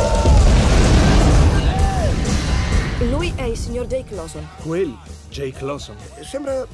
Lui 3.09 3.31
è 3.33 3.43
il 3.43 3.55
signor 3.55 3.85
Jake 3.87 4.13
Lawson. 4.13 4.45
Quel 4.61 4.93
Jake 5.29 5.63
Lawson. 5.63 5.95
Sembra 6.21 6.67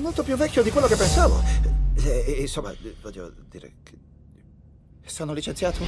molto 0.00 0.22
più 0.22 0.34
vecchio 0.36 0.62
di 0.62 0.70
quello 0.70 0.86
che 0.86 0.96
pensavo. 0.96 1.42
Eh, 2.02 2.36
insomma, 2.40 2.72
voglio 3.02 3.34
dire 3.50 3.74
che... 3.82 3.92
Sono 5.04 5.34
licenziato? 5.34 5.84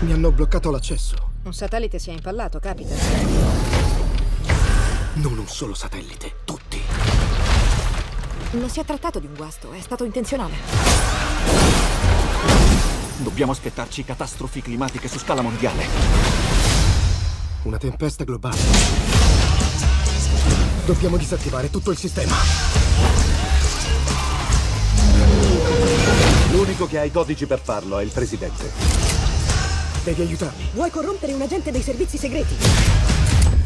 Mi 0.00 0.12
hanno 0.12 0.30
bloccato 0.32 0.70
l'accesso. 0.70 1.30
Un 1.44 1.54
satellite 1.54 1.98
si 1.98 2.10
è 2.10 2.12
impallato, 2.12 2.58
capita. 2.58 2.94
Non 5.14 5.38
un 5.38 5.48
solo 5.48 5.72
satellite, 5.72 6.34
tutti. 6.44 6.81
Non 8.52 8.68
si 8.68 8.80
è 8.80 8.84
trattato 8.84 9.18
di 9.18 9.24
un 9.24 9.34
guasto, 9.34 9.72
è 9.72 9.80
stato 9.80 10.04
intenzionale. 10.04 10.52
Dobbiamo 13.16 13.52
aspettarci 13.52 14.04
catastrofi 14.04 14.60
climatiche 14.60 15.08
su 15.08 15.18
scala 15.18 15.40
mondiale. 15.40 15.86
Una 17.62 17.78
tempesta 17.78 18.24
globale. 18.24 18.58
Dobbiamo 20.84 21.16
disattivare 21.16 21.70
tutto 21.70 21.92
il 21.92 21.96
sistema. 21.96 22.34
L'unico 26.50 26.86
che 26.86 26.98
ha 26.98 27.04
i 27.04 27.10
codici 27.10 27.46
per 27.46 27.58
farlo 27.58 28.00
è 28.00 28.04
il 28.04 28.10
presidente. 28.10 28.70
Devi 30.04 30.20
aiutarmi. 30.20 30.68
Vuoi 30.74 30.90
corrompere 30.90 31.32
un 31.32 31.40
agente 31.40 31.70
dei 31.70 31.82
servizi 31.82 32.18
segreti? 32.18 32.54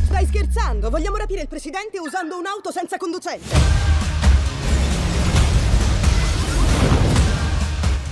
Stai 0.04 0.26
scherzando? 0.26 0.90
Vogliamo 0.90 1.16
rapire 1.16 1.40
il 1.40 1.48
presidente 1.48 1.98
usando 1.98 2.38
un'auto 2.38 2.70
senza 2.70 2.96
conducente. 2.98 4.05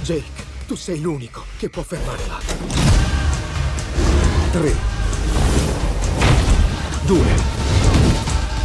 Jake, 0.04 0.44
tu 0.66 0.74
sei 0.74 1.00
l'unico 1.00 1.44
che 1.56 1.70
può 1.70 1.82
fermarla. 1.82 2.38
Tre. 4.52 4.74
Due. 7.06 7.34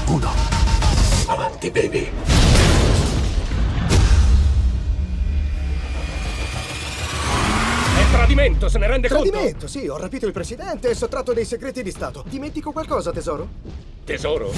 Uno. 0.08 0.32
Avanti, 1.28 1.72
baby. 1.72 2.12
È 7.96 8.12
tradimento, 8.12 8.68
se 8.68 8.78
ne 8.78 8.88
rende 8.88 9.08
tradimento, 9.08 9.08
conto? 9.08 9.30
Tradimento, 9.30 9.68
sì, 9.68 9.88
ho 9.88 9.98
rapito 9.98 10.26
il 10.26 10.34
presidente 10.34 10.90
e 10.90 10.94
sottratto 10.94 11.32
dei 11.32 11.46
segreti 11.46 11.82
di 11.82 11.92
Stato. 11.92 12.26
Dimentico 12.28 12.74
qualcosa, 12.74 13.14
tesoro? 13.14 13.48
Tesoro? 14.04 14.52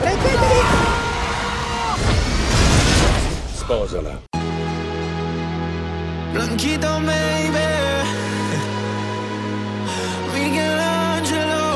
Prendetevi! 0.00 0.98
Sposala. 3.52 4.29
Blanquito, 6.32 7.00
baby. 7.00 7.58
Michelangelo. 10.32 11.70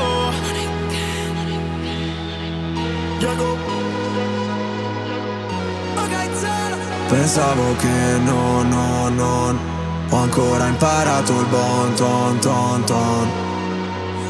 Pensavo 7.07 7.75
che 7.77 8.17
no, 8.23 8.63
no, 8.63 9.09
non 9.09 9.59
Ho 10.09 10.17
ancora 10.17 10.67
imparato 10.67 11.39
il 11.39 11.45
bon 11.47 11.93
ton 11.95 12.39
ton 12.39 12.83
ton. 12.85 13.29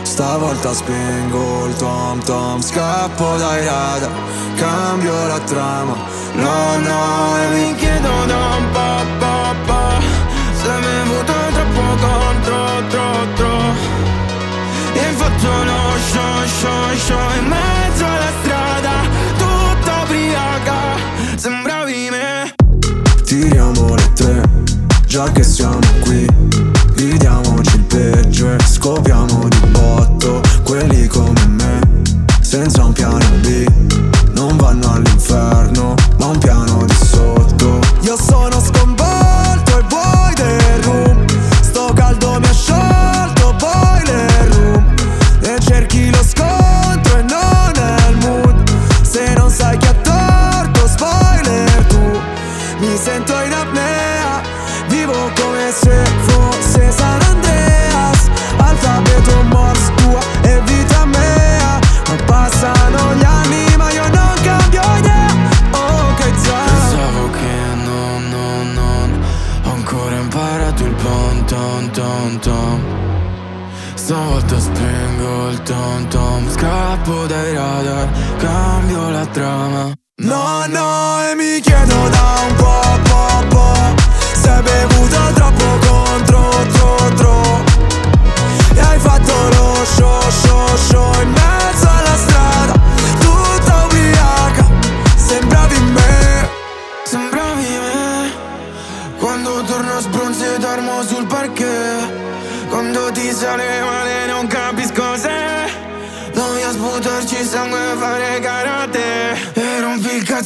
Stavolta 0.02 0.74
spengo 0.74 1.68
il 1.68 1.76
tom 1.76 2.24
tom. 2.24 2.62
Scappo 2.62 3.38
dai 3.38 3.66
radar 3.66 4.12
Cambio 4.56 5.28
la 5.28 5.40
trama. 5.40 5.96
No, 6.34 6.78
no, 6.80 7.38
e 7.38 7.48
mi 7.56 7.76
chiedo 7.76 8.26
da 8.26 8.56
un 8.58 8.72
po', 8.72 9.06
po', 9.20 9.56
po' 9.66 9.85
Se 10.66 10.72
mi 10.72 11.10
muto 11.10 11.32
troppo 11.54 11.82
contro, 12.02 12.88
tro, 12.90 13.28
tro. 13.36 13.58
E 14.94 15.12
faccio 15.14 15.48
uno 15.48 15.78
show, 16.10 16.46
show, 16.60 16.96
show 16.96 17.30
In 17.40 17.48
mezzo 17.48 18.04
alla 18.04 18.32
strada, 18.42 18.92
tutta 19.38 20.02
ubriaca 20.02 20.78
Sembravi 21.36 22.10
me 22.10 22.56
Tiriamo 23.24 23.94
le 23.94 24.14
tre, 24.14 24.42
già 25.06 25.32
che 25.32 25.44
siamo 25.44 25.78
qui. 26.00 26.26
Gridiamoci 26.96 27.76
il 27.76 27.84
peggio 27.84 28.52
e 28.52 28.58
scopriamo 28.66 29.48
di 29.48 29.68
botto 29.68 30.42
Quelli 30.64 31.06
come 31.06 31.46
me, 31.46 31.80
senza 32.42 32.84
un 32.86 32.92
piano 32.92 33.20
B 33.42 33.68
Non 34.34 34.58
vanno 34.58 34.94
all'inferno. 34.94 35.95
Cambio 79.36 79.95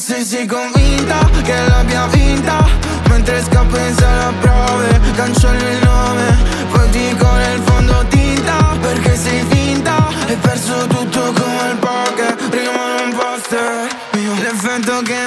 rompi 0.10 0.16
il 0.16 0.16
cazzo 0.16 0.16
e 0.16 0.24
sei 0.24 0.46
convinta 0.46 1.30
che 1.44 1.68
l'abbia 1.68 2.08
vinta. 2.08 2.68
Mentre 3.10 3.44
scappo 3.44 3.78
in 3.78 3.96
sala 3.96 4.34
prove 4.40 5.00
Cancello 5.16 5.70
il 5.70 5.80
nome. 5.84 6.38
Poi 6.72 6.90
dico 6.90 7.32
nel 7.32 7.62
fondo 7.64 8.06
tinta 8.10 8.78
Perché 8.80 9.16
sei 9.16 9.44
finta. 9.50 10.08
Hai 10.28 10.36
perso 10.36 10.88
tutto 10.88 11.34
come 11.34 11.70
il 11.72 11.78
poker 11.78 12.36
Rimane 12.52 13.02
un 13.02 13.16
poster 13.16 13.88
L'effetto 14.42 15.02
che 15.02 15.19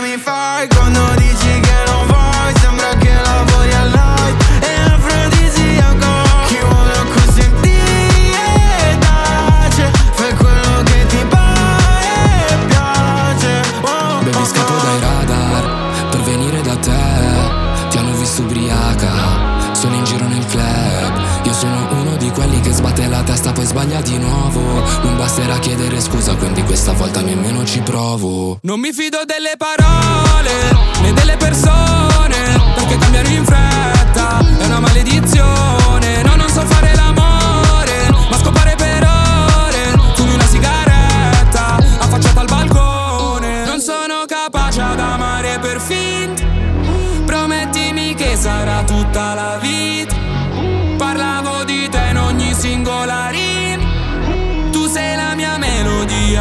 basterà 25.23 25.57
chiedere 25.61 26.01
scusa 26.01 26.35
quindi 26.35 26.64
questa 26.64 26.91
volta 26.95 27.20
nemmeno 27.20 27.64
ci 27.64 27.81
provo 27.81 28.59
Non 28.62 28.81
mi 28.81 28.93
fido 28.93 29.18
delle 29.25 29.55
parole 29.57 30.51
né 31.01 31.12
delle 31.12 31.37
persone 31.37 32.39
perché 32.75 32.97
cambiano 32.99 33.29
in 33.29 33.45
fretta. 33.45 34.45
È 34.59 34.64
una 34.64 34.81
maledizione. 34.81 36.23
No, 36.25 36.35
non 36.35 36.49
so 36.49 36.62
fare 36.62 36.93
l'amore, 36.97 38.11
ma 38.31 38.37
scopare 38.37 38.75
per 38.75 39.05
ore. 39.05 40.12
Fumi 40.16 40.35
una 40.35 40.47
sigaretta, 40.47 41.77
affacciata 42.01 42.41
al 42.41 42.47
balcone. 42.47 43.64
Non 43.64 43.81
sono 43.81 44.25
capace 44.27 44.81
ad 44.81 44.99
amare 44.99 45.61
per 45.61 45.81
finta. 45.81 46.43
Promettimi 47.25 48.14
che 48.14 48.37
sarà 48.37 48.83
tutta 48.83 49.35
la 49.35 49.59
vita. 49.61 49.82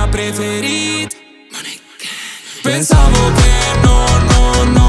Melodia 0.01 0.07
preferita. 0.07 1.15
Pensavo 2.61 3.31
che 3.33 3.79
non, 3.81 4.25
non, 4.25 4.71
non 4.71 4.80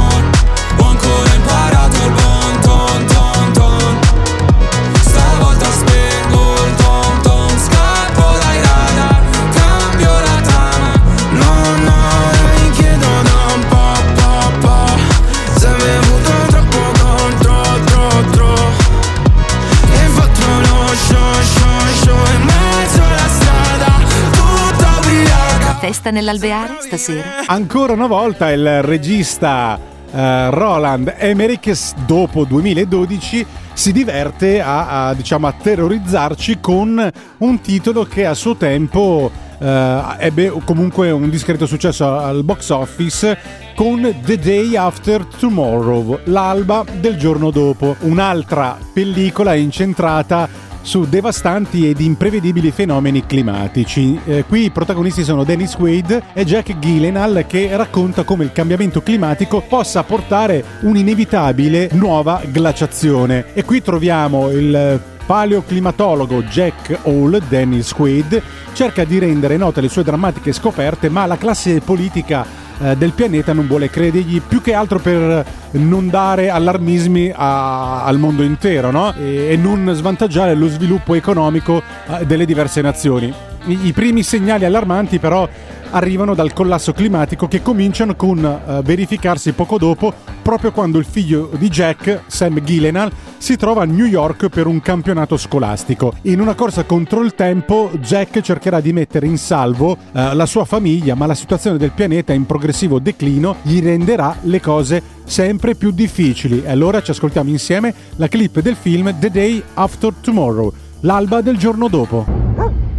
Festa 26.03 26.11
nell'alveare 26.11 26.79
stasera? 26.81 27.47
Ancora 27.47 27.93
una 27.93 28.09
volta 28.09 28.51
il 28.51 28.83
regista 28.83 29.79
eh, 30.11 30.51
Roland 30.51 31.15
Emmerich, 31.17 31.95
dopo 32.05 32.45
2012, 32.45 33.47
si 33.73 33.93
diverte 33.93 34.61
a, 34.61 35.07
a, 35.07 35.15
diciamo, 35.15 35.47
a 35.47 35.53
terrorizzarci 35.53 36.59
con 36.61 37.11
un 37.39 37.61
titolo 37.61 38.03
che 38.03 38.27
a 38.27 38.35
suo 38.35 38.57
tempo 38.57 39.31
eh, 39.61 40.03
ebbe 40.19 40.53
comunque 40.65 41.13
un 41.13 41.31
discreto 41.31 41.67
successo 41.67 42.19
al 42.19 42.43
box 42.43 42.71
office 42.71 43.39
con 43.77 44.13
The 44.25 44.39
Day 44.39 44.75
After 44.75 45.25
Tomorrow, 45.25 46.19
l'alba 46.25 46.85
del 46.99 47.17
giorno 47.17 47.53
dopo, 47.53 47.95
un'altra 48.01 48.77
pellicola 48.93 49.55
incentrata 49.55 50.49
su 50.83 51.07
devastanti 51.07 51.89
ed 51.89 52.01
imprevedibili 52.01 52.71
fenomeni 52.71 53.25
climatici. 53.25 54.21
Eh, 54.25 54.45
qui 54.47 54.65
i 54.65 54.71
protagonisti 54.71 55.25
sono 55.25 55.45
Dennis 55.45 55.75
Quaid 55.75 56.23
e 56.33 56.45
Jack 56.45 56.79
Gyllenhaal 56.79 57.45
che 57.49 57.75
racconta 57.77 58.25
come 58.25 58.45
il 58.45 58.53
cambiamento 58.53 59.03
climatico 59.03 59.61
possa 59.61 60.03
portare 60.03 60.65
un'inevitabile 60.81 61.91
nuova 61.93 62.43
glaciazione. 62.47 63.47
E 63.55 63.65
qui 63.65 63.81
troviamo 63.81 64.51
il 64.51 65.01
paleoclimatologo 65.25 66.43
Jack 66.43 66.99
Hall, 67.05 67.41
Dennis 67.49 67.93
Quaid, 67.93 68.43
cerca 68.73 69.05
di 69.05 69.19
rendere 69.19 69.57
note 69.57 69.81
le 69.81 69.89
sue 69.89 70.03
drammatiche 70.03 70.53
scoperte, 70.53 71.09
ma 71.09 71.27
la 71.27 71.37
classe 71.37 71.81
politica 71.81 72.45
eh, 72.83 72.97
del 72.97 73.13
pianeta 73.13 73.53
non 73.53 73.67
vuole 73.67 73.89
credergli 73.91 74.41
più 74.41 74.61
che 74.61 74.75
altro 74.75 74.99
per 74.99 75.45
non 75.73 76.09
dare 76.09 76.49
allarmismi 76.51 77.33
a- 77.35 78.05
al 78.05 78.19
mondo 78.19 78.43
intero 78.43 78.91
no? 78.91 79.15
e, 79.15 79.49
e 79.51 79.57
non 79.57 79.91
svantaggiare 79.95 80.55
lo 80.55 80.69
sviluppo 80.69 81.15
economico 81.15 81.83
eh, 82.19 82.27
delle 82.27 82.45
diverse 82.45 82.81
nazioni. 82.81 83.33
I, 83.67 83.87
i 83.87 83.93
primi 83.93 84.23
segnali 84.23 84.65
allarmanti 84.65 85.19
però 85.19 85.49
arrivano 85.93 86.35
dal 86.35 86.53
collasso 86.53 86.93
climatico 86.93 87.49
che 87.49 87.63
cominciano 87.63 88.15
con 88.15 88.45
eh, 88.45 88.81
verificarsi 88.83 89.53
poco 89.53 89.79
dopo 89.79 90.13
proprio 90.43 90.73
quando 90.73 90.99
il 90.99 91.05
figlio 91.05 91.51
di 91.57 91.69
Jack, 91.69 92.25
Sam 92.27 92.61
Gyllenhaal, 92.61 93.13
si 93.39 93.57
trova 93.57 93.83
a 93.83 93.87
New 93.87 94.07
York 94.07 94.49
per 94.49 94.67
un 94.67 94.81
campionato 94.81 95.37
scolastico. 95.37 96.15
In 96.23 96.41
una 96.41 96.55
corsa 96.55 96.85
contro 96.85 97.23
il 97.23 97.35
tempo, 97.35 97.91
Jack 98.01 98.41
cercherà 98.41 98.81
di 98.81 98.93
mettere 98.93 99.27
in 99.27 99.39
salvo 99.39 99.97
eh, 100.13 100.35
la 100.35 100.47
sua 100.47 100.65
famiglia, 100.65 101.15
ma 101.15 101.27
la 101.27 101.35
situazione 101.35 101.79
del 101.79 101.93
pianeta 101.93 102.33
in 102.33 102.47
progressivo 102.47 102.99
declino 102.99 103.57
gli 103.63 103.81
renderà 103.81 104.37
le 104.43 104.61
cose 104.61 105.03
sempre 105.25 105.75
più 105.75 105.91
difficili. 105.93 106.63
E 106.65 106.71
allora 106.71 107.03
ci 107.03 107.13
ascoltiamo 107.13 107.51
insieme 107.51 107.95
la 108.17 108.29
clip 108.29 108.61
del 108.61 108.77
film 108.77 109.15
The 109.19 109.31
Day 109.31 109.63
After 109.75 110.13
Tomorrow, 110.21 110.73
l'alba 111.01 111.41
del 111.41 111.57
giorno 111.57 111.89
dopo. 111.89 112.92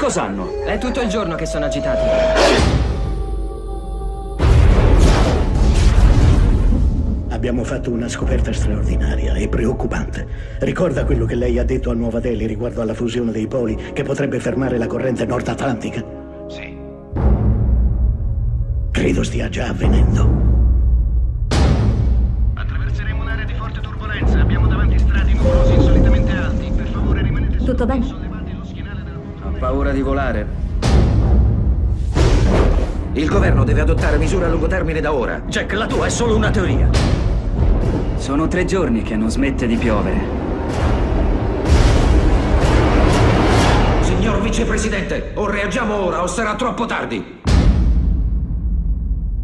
Cos'hanno? 0.00 0.64
È 0.64 0.78
tutto 0.78 1.02
il 1.02 1.08
giorno 1.08 1.34
che 1.34 1.44
sono 1.44 1.66
agitati. 1.66 2.00
Abbiamo 7.28 7.64
fatto 7.64 7.90
una 7.90 8.08
scoperta 8.08 8.50
straordinaria 8.50 9.34
e 9.34 9.48
preoccupante. 9.48 10.26
Ricorda 10.60 11.04
quello 11.04 11.26
che 11.26 11.34
lei 11.34 11.58
ha 11.58 11.64
detto 11.64 11.90
a 11.90 11.94
Nuova 11.94 12.18
Delhi 12.18 12.46
riguardo 12.46 12.80
alla 12.80 12.94
fusione 12.94 13.30
dei 13.30 13.46
poli 13.46 13.76
che 13.92 14.02
potrebbe 14.02 14.40
fermare 14.40 14.78
la 14.78 14.86
corrente 14.86 15.26
nord 15.26 15.46
atlantica? 15.48 16.02
Sì. 16.48 16.76
Credo 18.90 19.22
stia 19.22 19.48
già 19.50 19.68
avvenendo. 19.68 20.28
Attraverseremo 22.54 23.22
un'area 23.22 23.44
di 23.44 23.54
forte 23.54 23.80
turbolenza. 23.80 24.40
Abbiamo 24.40 24.66
davanti 24.66 24.98
strati 24.98 25.34
nuvolosi 25.34 25.74
insolitamente 25.74 26.32
alti. 26.32 26.72
Per 26.74 26.86
favore 26.86 27.22
rimanete 27.22 27.56
Tutto 27.58 27.86
bene? 27.86 28.29
Paura 29.60 29.92
di 29.92 30.00
volare. 30.00 30.46
Il 33.12 33.28
governo 33.28 33.62
deve 33.62 33.82
adottare 33.82 34.16
misure 34.16 34.46
a 34.46 34.48
lungo 34.48 34.66
termine 34.66 35.02
da 35.02 35.12
ora. 35.12 35.42
Jack, 35.48 35.74
la 35.74 35.86
tua 35.86 36.06
è 36.06 36.08
solo 36.08 36.34
una 36.34 36.50
teoria. 36.50 36.88
Sono 38.16 38.48
tre 38.48 38.64
giorni 38.64 39.02
che 39.02 39.16
non 39.16 39.30
smette 39.30 39.66
di 39.66 39.76
piovere. 39.76 40.18
Signor 44.00 44.40
vicepresidente, 44.40 45.32
o 45.34 45.46
reagiamo 45.50 45.94
ora 45.94 46.22
o 46.22 46.26
sarà 46.26 46.54
troppo 46.54 46.86
tardi. 46.86 47.40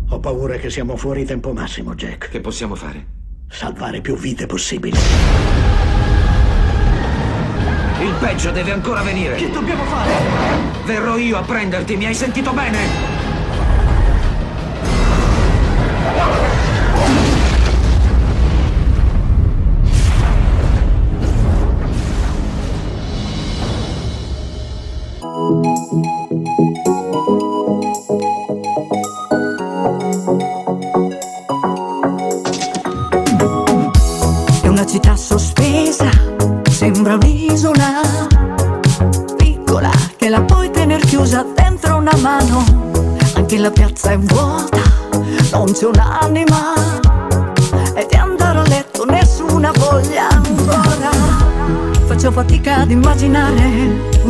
Ho 0.08 0.18
paura 0.18 0.56
che 0.56 0.70
siamo 0.70 0.96
fuori 0.96 1.26
tempo 1.26 1.52
massimo, 1.52 1.94
Jack. 1.94 2.30
Che 2.30 2.40
possiamo 2.40 2.74
fare? 2.74 3.06
Salvare 3.48 4.00
più 4.00 4.16
vite 4.16 4.46
possibili. 4.46 4.96
Il 8.00 8.14
peggio 8.20 8.50
deve 8.50 8.72
ancora 8.72 9.00
venire. 9.00 9.36
Che 9.36 9.50
dobbiamo 9.50 9.84
fare? 9.84 10.12
Verrò 10.84 11.16
io 11.16 11.38
a 11.38 11.42
prenderti, 11.42 11.96
mi 11.96 12.04
hai 12.04 12.14
sentito 12.14 12.52
bene? 12.52 13.15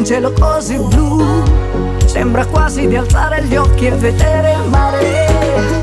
Cielo 0.07 0.33
così 0.39 0.77
blu. 0.77 1.43
Sembra 2.05 2.47
quasi 2.47 2.87
di 2.87 2.95
alzare 2.95 3.43
gli 3.43 3.57
occhi 3.57 3.87
e 3.87 3.91
vedere 3.91 4.53
il 4.53 4.69
mare. 4.69 5.75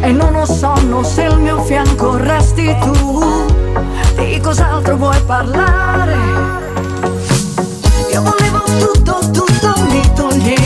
E 0.00 0.10
non 0.10 0.34
ho 0.34 0.46
sonno 0.46 1.02
se 1.02 1.24
al 1.26 1.38
mio 1.38 1.62
fianco 1.62 2.16
resti 2.16 2.74
tu 2.80 3.46
Di 4.16 4.40
cos'altro 4.40 4.96
vuoi 4.96 5.20
parlare? 5.26 6.14
Io 8.10 8.22
volevo 8.22 8.62
tutto, 8.78 9.18
tutto 9.30 9.74
mi 9.90 10.12
toglievi 10.14 10.65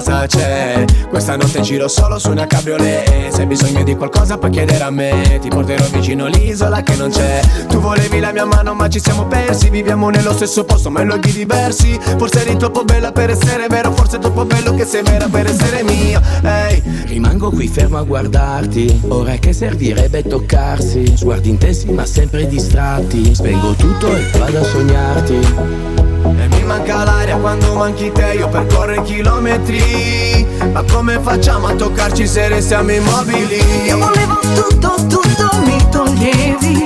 cosa 0.00 0.26
c'è? 0.26 0.84
Questa 1.08 1.36
notte 1.36 1.60
giro 1.60 1.86
solo 1.86 2.18
su 2.18 2.30
una 2.30 2.46
cabriolet. 2.46 3.28
Se 3.28 3.42
hai 3.42 3.46
bisogno 3.46 3.82
di 3.82 3.94
qualcosa 3.94 4.38
puoi 4.38 4.50
chiedere 4.50 4.82
a 4.82 4.90
me. 4.90 5.38
Ti 5.40 5.48
porterò 5.48 5.84
vicino 5.92 6.26
l'isola 6.26 6.82
che 6.82 6.96
non 6.96 7.10
c'è. 7.10 7.40
Tu 7.68 7.78
volevi 7.78 8.18
la 8.18 8.32
mia 8.32 8.46
mano 8.46 8.74
ma 8.74 8.88
ci 8.88 9.00
siamo 9.00 9.26
persi. 9.26 9.68
Viviamo 9.68 10.08
nello 10.08 10.32
stesso 10.32 10.64
posto 10.64 10.90
ma 10.90 11.02
in 11.02 11.08
luoghi 11.08 11.32
diversi. 11.32 11.98
Forse 12.16 12.40
eri 12.40 12.56
troppo 12.56 12.82
bella 12.84 13.12
per 13.12 13.30
essere 13.30 13.66
vero 13.68 13.92
Forse 13.92 14.18
troppo 14.18 14.44
bello 14.44 14.74
che 14.74 14.84
sei 14.84 15.02
vera 15.02 15.28
per 15.28 15.46
essere 15.46 15.82
mio. 15.82 16.20
Ehi. 16.42 16.82
Rimango 17.06 17.50
qui 17.50 17.68
fermo 17.68 17.98
a 17.98 18.02
guardarti, 18.02 19.02
ora 19.08 19.34
che 19.34 19.52
servirebbe 19.52 20.22
toccarsi. 20.22 21.16
Sguardi 21.16 21.50
intensi 21.50 21.90
ma 21.90 22.06
sempre 22.06 22.46
distratti. 22.46 23.34
Spengo 23.34 23.72
tutto 23.74 24.14
e 24.14 24.30
vado 24.38 24.60
a 24.60 24.64
sognarti. 24.64 26.09
E 26.36 26.48
mi 26.48 26.62
manca 26.64 27.04
l'aria 27.04 27.36
quando 27.36 27.74
manchi 27.74 28.10
te 28.12 28.34
Io 28.38 28.48
percorro 28.48 29.02
chilometri 29.02 30.46
Ma 30.72 30.82
come 30.90 31.18
facciamo 31.20 31.66
a 31.68 31.74
toccarci 31.74 32.26
se 32.26 32.48
restiamo 32.48 32.92
immobili? 32.92 33.60
Io 33.86 33.98
volevo 33.98 34.38
tutto, 34.54 34.94
tutto 35.06 35.48
mi 35.64 35.76
toglievi. 35.90 36.84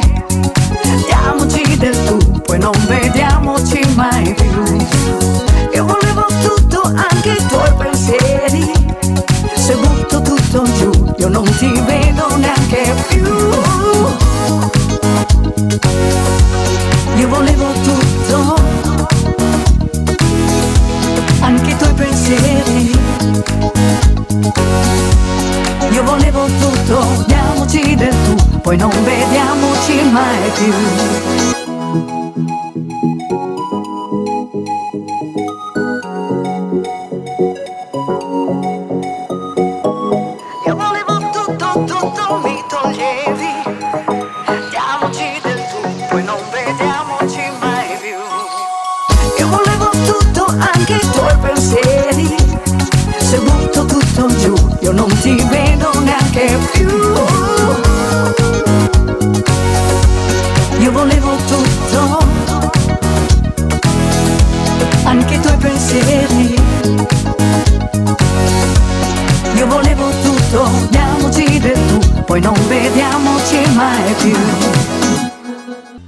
Diamoci 1.07 1.77
del 1.77 1.97
tu, 2.05 2.41
poi 2.43 2.59
non 2.59 2.73
vediamoci 2.87 3.81
mai 3.95 4.35
più. 4.35 4.77
Io 5.73 5.85
volevo 5.85 6.27
tutto, 6.43 6.83
anche 6.83 7.31
i 7.31 7.47
tuoi 7.49 7.73
pensieri. 7.77 8.73
Se 9.55 9.75
butto 9.75 10.23
tutto 10.23 10.63
giù, 10.79 11.15
io 11.19 11.29
non 11.29 11.45
ti 11.57 11.71
vedo 11.87 12.04
Volevo 26.35 26.53
tutto, 26.59 27.25
diamoci 27.29 27.95
del 27.95 28.13
tu, 28.25 28.59
poi 28.59 28.77
non 28.77 28.91
vediamoci 29.05 30.03
mai 30.11 30.51
più. 30.57 30.73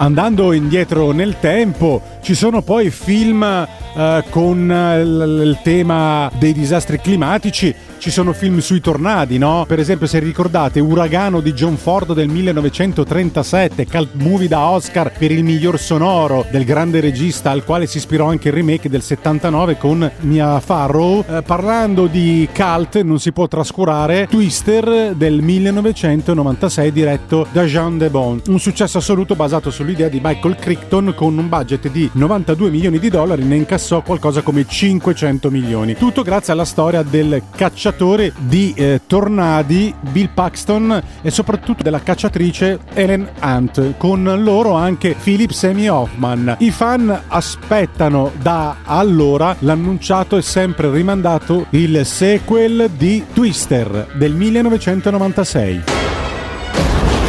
Andando 0.07 0.53
indietro 0.53 1.11
nel 1.11 1.41
tempo, 1.41 2.01
ci 2.23 2.37
sono 2.37 2.63
poi 2.63 2.91
film 2.91 3.43
eh, 3.43 4.25
con 4.31 4.71
eh, 4.71 5.05
l- 5.05 5.43
il 5.45 5.59
tema 5.65 6.31
dei 6.39 6.53
disastri 6.53 7.01
climatici, 7.01 7.75
ci 8.07 8.13
sono 8.13 8.33
film 8.33 8.61
sui 8.61 8.81
tornadi, 8.81 9.37
no? 9.37 9.65
Per 9.67 9.81
esempio, 9.81 10.07
se 10.07 10.21
ricordate, 10.21 10.79
Uragano 10.79 11.41
di 11.41 11.53
John 11.53 11.77
Ford 11.77 12.15
del 12.15 12.29
1937, 12.29 13.85
cult 13.85 14.11
movie 14.13 14.47
da 14.47 14.61
Oscar 14.69 15.11
per 15.11 15.33
il 15.33 15.43
miglior 15.43 15.77
sonoro 15.77 16.47
del 16.53 16.65
grande 16.65 17.01
regista 17.01 17.51
al 17.51 17.65
quale 17.65 17.89
si 17.89 17.97
ispirò 17.97 18.29
anche 18.29 18.47
il 18.47 18.55
remake 18.55 18.89
del 18.89 19.03
79 19.03 19.77
con 19.77 20.09
Mia 20.21 20.61
Farrow. 20.61 21.25
Eh, 21.29 21.43
parlando 21.43 22.07
di 22.07 22.49
cult, 22.55 23.03
non 23.03 23.19
si 23.19 23.33
può 23.33 23.49
trascurare 23.49 24.29
Twister 24.31 25.13
del 25.17 25.43
1996 25.43 26.93
diretto 26.93 27.49
da 27.51 27.65
Jean 27.65 27.99
de 27.99 28.09
Bon, 28.09 28.41
un 28.47 28.61
successo 28.61 28.99
assoluto 28.99 29.35
basato 29.35 29.73
sull'idea 29.73 30.07
di 30.07 30.21
Michael 30.23 30.55
Crichton 30.55 31.13
con 31.17 31.37
un 31.37 31.49
budget 31.49 31.91
di 31.91 32.09
92 32.13 32.71
milioni 32.71 33.01
di 33.01 33.11
dollari 33.11 33.43
ne 33.43 33.57
incassò 33.57 34.03
qualcosa 34.03 34.43
come 34.43 34.65
500 34.65 35.51
milioni. 35.51 35.97
Tutto 35.97 36.23
grazie 36.23 36.53
alla 36.53 36.65
storia 36.65 37.03
del 37.03 37.43
cacciatore 37.51 37.95
di 37.97 38.75
eh, 38.77 39.01
tornadi 39.07 39.95
Bill 39.99 40.29
Paxton 40.35 41.03
e 41.23 41.31
soprattutto 41.31 41.83
della 41.83 42.01
cacciatrice 42.01 42.79
Ellen 42.93 43.27
Hunt, 43.41 43.97
con 43.97 44.23
loro 44.43 44.75
anche 44.75 45.17
Philip 45.21 45.51
Semi 45.51 45.89
Hoffman. 45.89 46.57
I 46.59 46.71
fan 46.71 47.23
aspettano 47.29 48.33
da 48.37 48.77
allora 48.85 49.57
l'annunciato 49.61 50.37
e 50.37 50.43
sempre 50.43 50.91
rimandato 50.91 51.67
il 51.71 52.05
sequel 52.05 52.91
di 52.97 53.25
Twister 53.33 54.09
del 54.15 54.35
1996. 54.35 55.83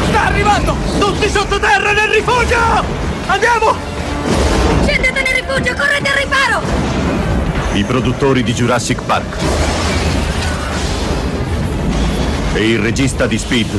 Sta 0.09 0.25
arrivando! 0.25 0.75
Tutti 0.99 1.29
sottoterra 1.29 1.93
nel 1.93 2.09
rifugio! 2.09 2.57
Andiamo! 3.27 3.73
Scendete 4.83 5.21
nel 5.21 5.43
rifugio, 5.43 5.73
correte 5.73 6.09
al 6.09 6.17
riparo! 6.17 6.61
I 7.73 7.83
produttori 7.83 8.43
di 8.43 8.53
Jurassic 8.53 9.01
Park 9.03 9.76
e 12.57 12.69
il 12.69 12.79
regista 12.79 13.27
di 13.27 13.37
Speed 13.37 13.69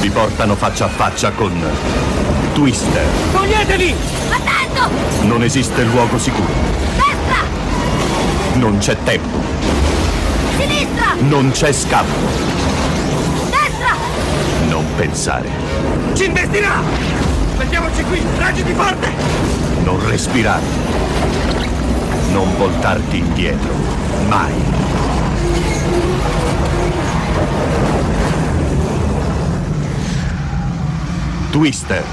vi 0.00 0.10
portano 0.10 0.54
faccia 0.54 0.84
a 0.84 0.88
faccia 0.88 1.30
con 1.30 1.50
Twister. 2.52 3.06
Toglietevi! 3.32 3.94
Attento! 4.28 4.90
Non 5.22 5.42
esiste 5.42 5.82
luogo 5.84 6.18
sicuro. 6.18 6.52
Destra! 6.94 8.58
Non 8.58 8.76
c'è 8.76 8.96
tempo. 9.02 9.38
Sinistra! 10.58 11.14
Non 11.20 11.50
c'è 11.50 11.72
scampo. 11.72 12.18
Destra! 13.44 13.96
Non 14.68 14.84
pensare. 14.96 15.48
Ci 16.12 16.26
investirà! 16.26 16.82
Mettiamoci 17.56 18.02
qui! 18.04 18.22
Reggiti 18.36 18.72
forte! 18.74 19.08
Non 19.84 20.06
respirare. 20.06 20.64
Non 22.30 22.54
voltarti 22.58 23.16
indietro. 23.16 23.72
Mai. 24.28 24.52
Twister. 31.50 32.04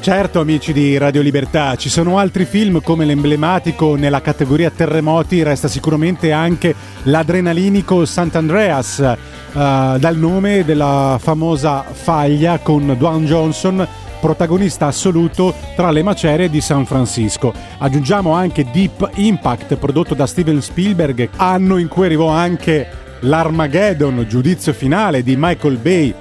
Certo, 0.00 0.40
amici 0.40 0.72
di 0.72 0.96
Radio 0.96 1.20
Libertà, 1.20 1.76
ci 1.76 1.90
sono 1.90 2.18
altri 2.18 2.46
film 2.46 2.80
come 2.80 3.04
l'emblematico 3.04 3.94
nella 3.94 4.22
categoria 4.22 4.70
terremoti, 4.70 5.42
resta 5.42 5.68
sicuramente 5.68 6.32
anche 6.32 6.74
l'adrenalinico 7.02 8.06
Sant'Andreas, 8.06 9.00
eh, 9.00 9.16
dal 9.52 10.16
nome 10.16 10.64
della 10.64 11.18
famosa 11.20 11.82
faglia 11.82 12.58
con 12.58 12.94
Dwayne 12.96 13.26
Johnson, 13.26 13.86
protagonista 14.20 14.86
assoluto 14.86 15.54
tra 15.74 15.90
le 15.90 16.02
macerie 16.02 16.50
di 16.50 16.60
San 16.60 16.86
Francisco. 16.86 17.52
Aggiungiamo 17.78 18.32
anche 18.32 18.66
Deep 18.70 19.10
Impact, 19.14 19.76
prodotto 19.76 20.14
da 20.14 20.26
Steven 20.26 20.60
Spielberg, 20.60 21.30
anno 21.36 21.78
in 21.78 21.88
cui 21.88 22.06
arrivò 22.06 22.28
anche 22.28 22.86
l'Armageddon, 23.20 24.26
giudizio 24.28 24.72
finale 24.72 25.22
di 25.22 25.36
Michael 25.36 25.76
Bay, 25.76 26.14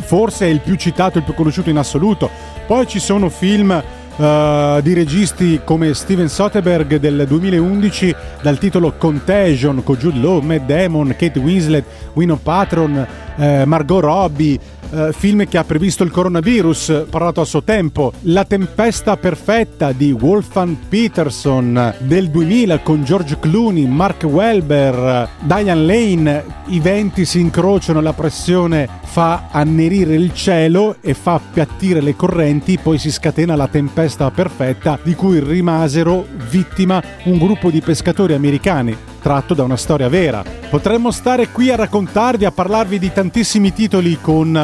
forse 0.00 0.46
il 0.46 0.60
più 0.60 0.76
citato, 0.76 1.18
il 1.18 1.24
più 1.24 1.34
conosciuto 1.34 1.70
in 1.70 1.76
assoluto. 1.76 2.30
Poi 2.66 2.86
ci 2.86 2.98
sono 2.98 3.28
film 3.28 3.82
Uh, 4.20 4.82
di 4.82 4.92
registi 4.92 5.62
come 5.64 5.94
Steven 5.94 6.28
Soderbergh 6.28 6.96
del 6.96 7.24
2011 7.26 8.14
dal 8.42 8.58
titolo 8.58 8.92
Contagion 8.98 9.82
con 9.82 9.96
Jude 9.96 10.18
Law, 10.18 10.40
Matt 10.40 10.66
Damon, 10.66 11.14
Kate 11.16 11.38
Winslet, 11.38 11.86
Wino 12.12 12.36
Patron, 12.36 13.06
uh, 13.36 13.62
Margot 13.64 14.00
Robbie, 14.00 14.58
uh, 14.90 15.12
film 15.12 15.46
che 15.46 15.58
ha 15.58 15.64
previsto 15.64 16.02
il 16.02 16.10
coronavirus, 16.10 17.06
parlato 17.08 17.40
a 17.40 17.44
suo 17.44 17.62
tempo, 17.62 18.12
La 18.22 18.44
tempesta 18.44 19.16
perfetta 19.16 19.92
di 19.92 20.12
Wolfgang 20.12 20.76
Peterson 20.88 21.94
del 21.98 22.30
2000 22.30 22.80
con 22.80 23.04
George 23.04 23.38
Clooney, 23.38 23.86
Mark 23.86 24.24
Welber, 24.24 25.28
Diane 25.40 25.74
Lane, 25.74 26.44
i 26.66 26.80
venti 26.80 27.24
si 27.24 27.40
incrociano, 27.40 28.00
la 28.00 28.12
pressione 28.12 28.88
fa 29.10 29.48
annerire 29.50 30.14
il 30.14 30.32
cielo 30.32 30.96
e 31.00 31.14
fa 31.14 31.34
appiattire 31.34 32.00
le 32.00 32.14
correnti, 32.14 32.78
poi 32.78 32.98
si 32.98 33.10
scatena 33.10 33.56
la 33.56 33.66
tempesta 33.66 34.30
perfetta 34.30 34.98
di 35.02 35.14
cui 35.14 35.40
rimasero 35.40 36.26
vittima 36.48 37.02
un 37.24 37.38
gruppo 37.38 37.70
di 37.70 37.80
pescatori 37.80 38.34
americani, 38.34 38.96
tratto 39.20 39.54
da 39.54 39.62
una 39.62 39.76
storia 39.76 40.08
vera. 40.08 40.42
Potremmo 40.68 41.10
stare 41.10 41.48
qui 41.48 41.70
a 41.70 41.76
raccontarvi, 41.76 42.44
a 42.44 42.50
parlarvi 42.50 42.98
di 42.98 43.12
tantissimi 43.12 43.72
titoli 43.72 44.18
con 44.20 44.56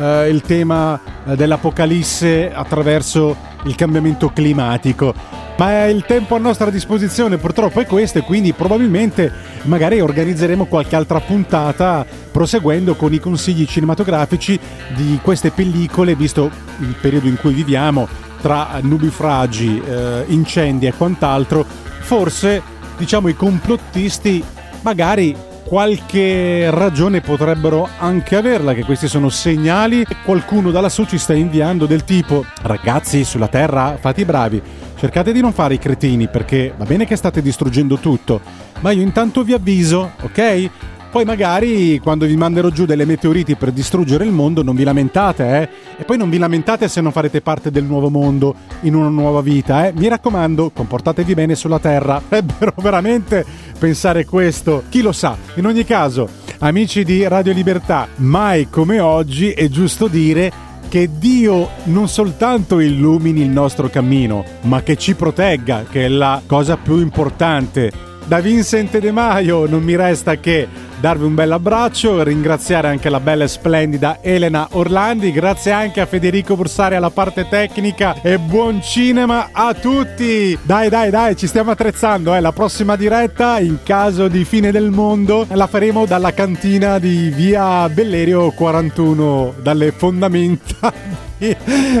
eh, 0.00 0.28
il 0.28 0.40
tema 0.42 1.00
eh, 1.24 1.36
dell'apocalisse 1.36 2.52
attraverso 2.52 3.36
il 3.64 3.74
cambiamento 3.74 4.30
climatico. 4.30 5.14
Ma 5.58 5.84
il 5.84 6.04
tempo 6.06 6.36
a 6.36 6.38
nostra 6.38 6.70
disposizione 6.70 7.36
purtroppo 7.36 7.80
è 7.80 7.86
questo 7.86 8.18
e 8.18 8.22
quindi 8.22 8.54
probabilmente 8.54 9.30
magari 9.64 10.00
organizzeremo 10.00 10.64
qualche 10.64 10.96
altra 10.96 11.20
puntata 11.20 12.06
proseguendo 12.32 12.94
con 12.94 13.12
i 13.12 13.18
consigli 13.18 13.66
cinematografici 13.66 14.58
di 14.94 15.18
queste 15.22 15.50
pellicole, 15.50 16.14
visto 16.14 16.50
il 16.78 16.94
periodo 16.98 17.28
in 17.28 17.36
cui 17.36 17.52
viviamo, 17.52 18.08
tra 18.40 18.78
nubifragi, 18.80 19.82
eh, 19.84 20.24
incendi 20.28 20.86
e 20.86 20.94
quant'altro, 20.94 21.66
forse 22.00 22.62
diciamo 23.00 23.28
i 23.28 23.34
complottisti 23.34 24.44
magari 24.82 25.34
qualche 25.64 26.68
ragione 26.70 27.22
potrebbero 27.22 27.88
anche 27.98 28.36
averla, 28.36 28.74
che 28.74 28.84
questi 28.84 29.08
sono 29.08 29.30
segnali 29.30 30.04
che 30.04 30.16
qualcuno 30.22 30.70
da 30.70 30.82
lassù 30.82 31.06
ci 31.06 31.16
sta 31.16 31.32
inviando 31.32 31.86
del 31.86 32.04
tipo 32.04 32.44
ragazzi 32.62 33.24
sulla 33.24 33.48
Terra 33.48 33.96
fate 33.98 34.20
i 34.20 34.24
bravi, 34.26 34.60
cercate 34.98 35.32
di 35.32 35.40
non 35.40 35.52
fare 35.52 35.74
i 35.74 35.78
cretini 35.78 36.28
perché 36.28 36.74
va 36.76 36.84
bene 36.84 37.06
che 37.06 37.16
state 37.16 37.40
distruggendo 37.40 37.96
tutto, 37.96 38.40
ma 38.80 38.90
io 38.90 39.00
intanto 39.00 39.42
vi 39.42 39.54
avviso, 39.54 40.12
ok? 40.20 40.70
Poi 41.10 41.24
magari 41.24 41.98
quando 41.98 42.24
vi 42.24 42.36
manderò 42.36 42.68
giù 42.68 42.86
delle 42.86 43.04
meteoriti 43.04 43.56
per 43.56 43.72
distruggere 43.72 44.24
il 44.24 44.30
mondo 44.30 44.62
non 44.62 44.76
vi 44.76 44.84
lamentate, 44.84 45.44
eh? 45.44 45.68
E 45.98 46.04
poi 46.04 46.16
non 46.16 46.30
vi 46.30 46.38
lamentate 46.38 46.86
se 46.86 47.00
non 47.00 47.10
farete 47.10 47.40
parte 47.40 47.72
del 47.72 47.82
nuovo 47.82 48.10
mondo 48.10 48.54
in 48.82 48.94
una 48.94 49.08
nuova 49.08 49.40
vita, 49.40 49.88
eh? 49.88 49.92
Mi 49.92 50.06
raccomando, 50.06 50.70
comportatevi 50.70 51.34
bene 51.34 51.56
sulla 51.56 51.80
Terra. 51.80 52.22
Ebbero 52.30 52.74
veramente 52.76 53.44
pensare 53.76 54.24
questo? 54.24 54.84
Chi 54.88 55.02
lo 55.02 55.10
sa? 55.10 55.36
In 55.54 55.66
ogni 55.66 55.84
caso, 55.84 56.28
amici 56.58 57.02
di 57.02 57.26
Radio 57.26 57.52
Libertà, 57.52 58.06
mai 58.16 58.70
come 58.70 59.00
oggi 59.00 59.50
è 59.50 59.68
giusto 59.68 60.06
dire 60.06 60.68
che 60.88 61.10
Dio 61.18 61.70
non 61.84 62.08
soltanto 62.08 62.78
illumini 62.78 63.42
il 63.42 63.48
nostro 63.48 63.88
cammino, 63.88 64.44
ma 64.62 64.82
che 64.82 64.94
ci 64.96 65.16
protegga, 65.16 65.86
che 65.90 66.04
è 66.04 66.08
la 66.08 66.40
cosa 66.46 66.76
più 66.76 66.98
importante. 66.98 67.90
Da 68.26 68.38
Vincent 68.40 68.96
De 68.98 69.10
Maio 69.10 69.66
non 69.66 69.82
mi 69.82 69.96
resta 69.96 70.38
che 70.38 70.68
darvi 71.00 71.24
un 71.24 71.34
bel 71.34 71.50
abbraccio, 71.50 72.22
ringraziare 72.22 72.88
anche 72.88 73.08
la 73.08 73.20
bella 73.20 73.44
e 73.44 73.48
splendida 73.48 74.18
Elena 74.20 74.68
Orlandi, 74.72 75.32
grazie 75.32 75.72
anche 75.72 76.02
a 76.02 76.06
Federico 76.06 76.56
Bursari 76.56 76.94
alla 76.94 77.08
parte 77.08 77.48
tecnica 77.48 78.20
e 78.20 78.38
buon 78.38 78.82
cinema 78.82 79.48
a 79.50 79.72
tutti! 79.72 80.58
Dai 80.62 80.90
dai 80.90 81.08
dai, 81.08 81.36
ci 81.36 81.46
stiamo 81.46 81.70
attrezzando, 81.70 82.34
eh. 82.34 82.40
la 82.40 82.52
prossima 82.52 82.96
diretta 82.96 83.58
in 83.60 83.78
caso 83.82 84.28
di 84.28 84.44
fine 84.44 84.70
del 84.70 84.90
mondo 84.90 85.46
la 85.48 85.66
faremo 85.66 86.04
dalla 86.04 86.34
cantina 86.34 86.98
di 86.98 87.30
via 87.30 87.88
Bellerio 87.88 88.50
41, 88.50 89.54
dalle 89.62 89.92
fondamenta 89.92 90.92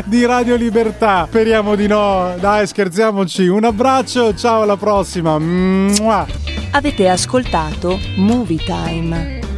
di 0.04 0.26
Radio 0.26 0.56
Libertà. 0.56 1.24
Speriamo 1.26 1.74
di 1.74 1.86
no. 1.86 2.34
Dai, 2.38 2.66
scherziamoci. 2.66 3.46
Un 3.46 3.64
abbraccio, 3.64 4.34
ciao 4.34 4.62
alla 4.62 4.76
prossima. 4.76 5.38
Mua. 5.38 6.26
Avete 6.72 7.08
ascoltato 7.08 7.98
Movie 8.16 8.62
time 8.90 9.49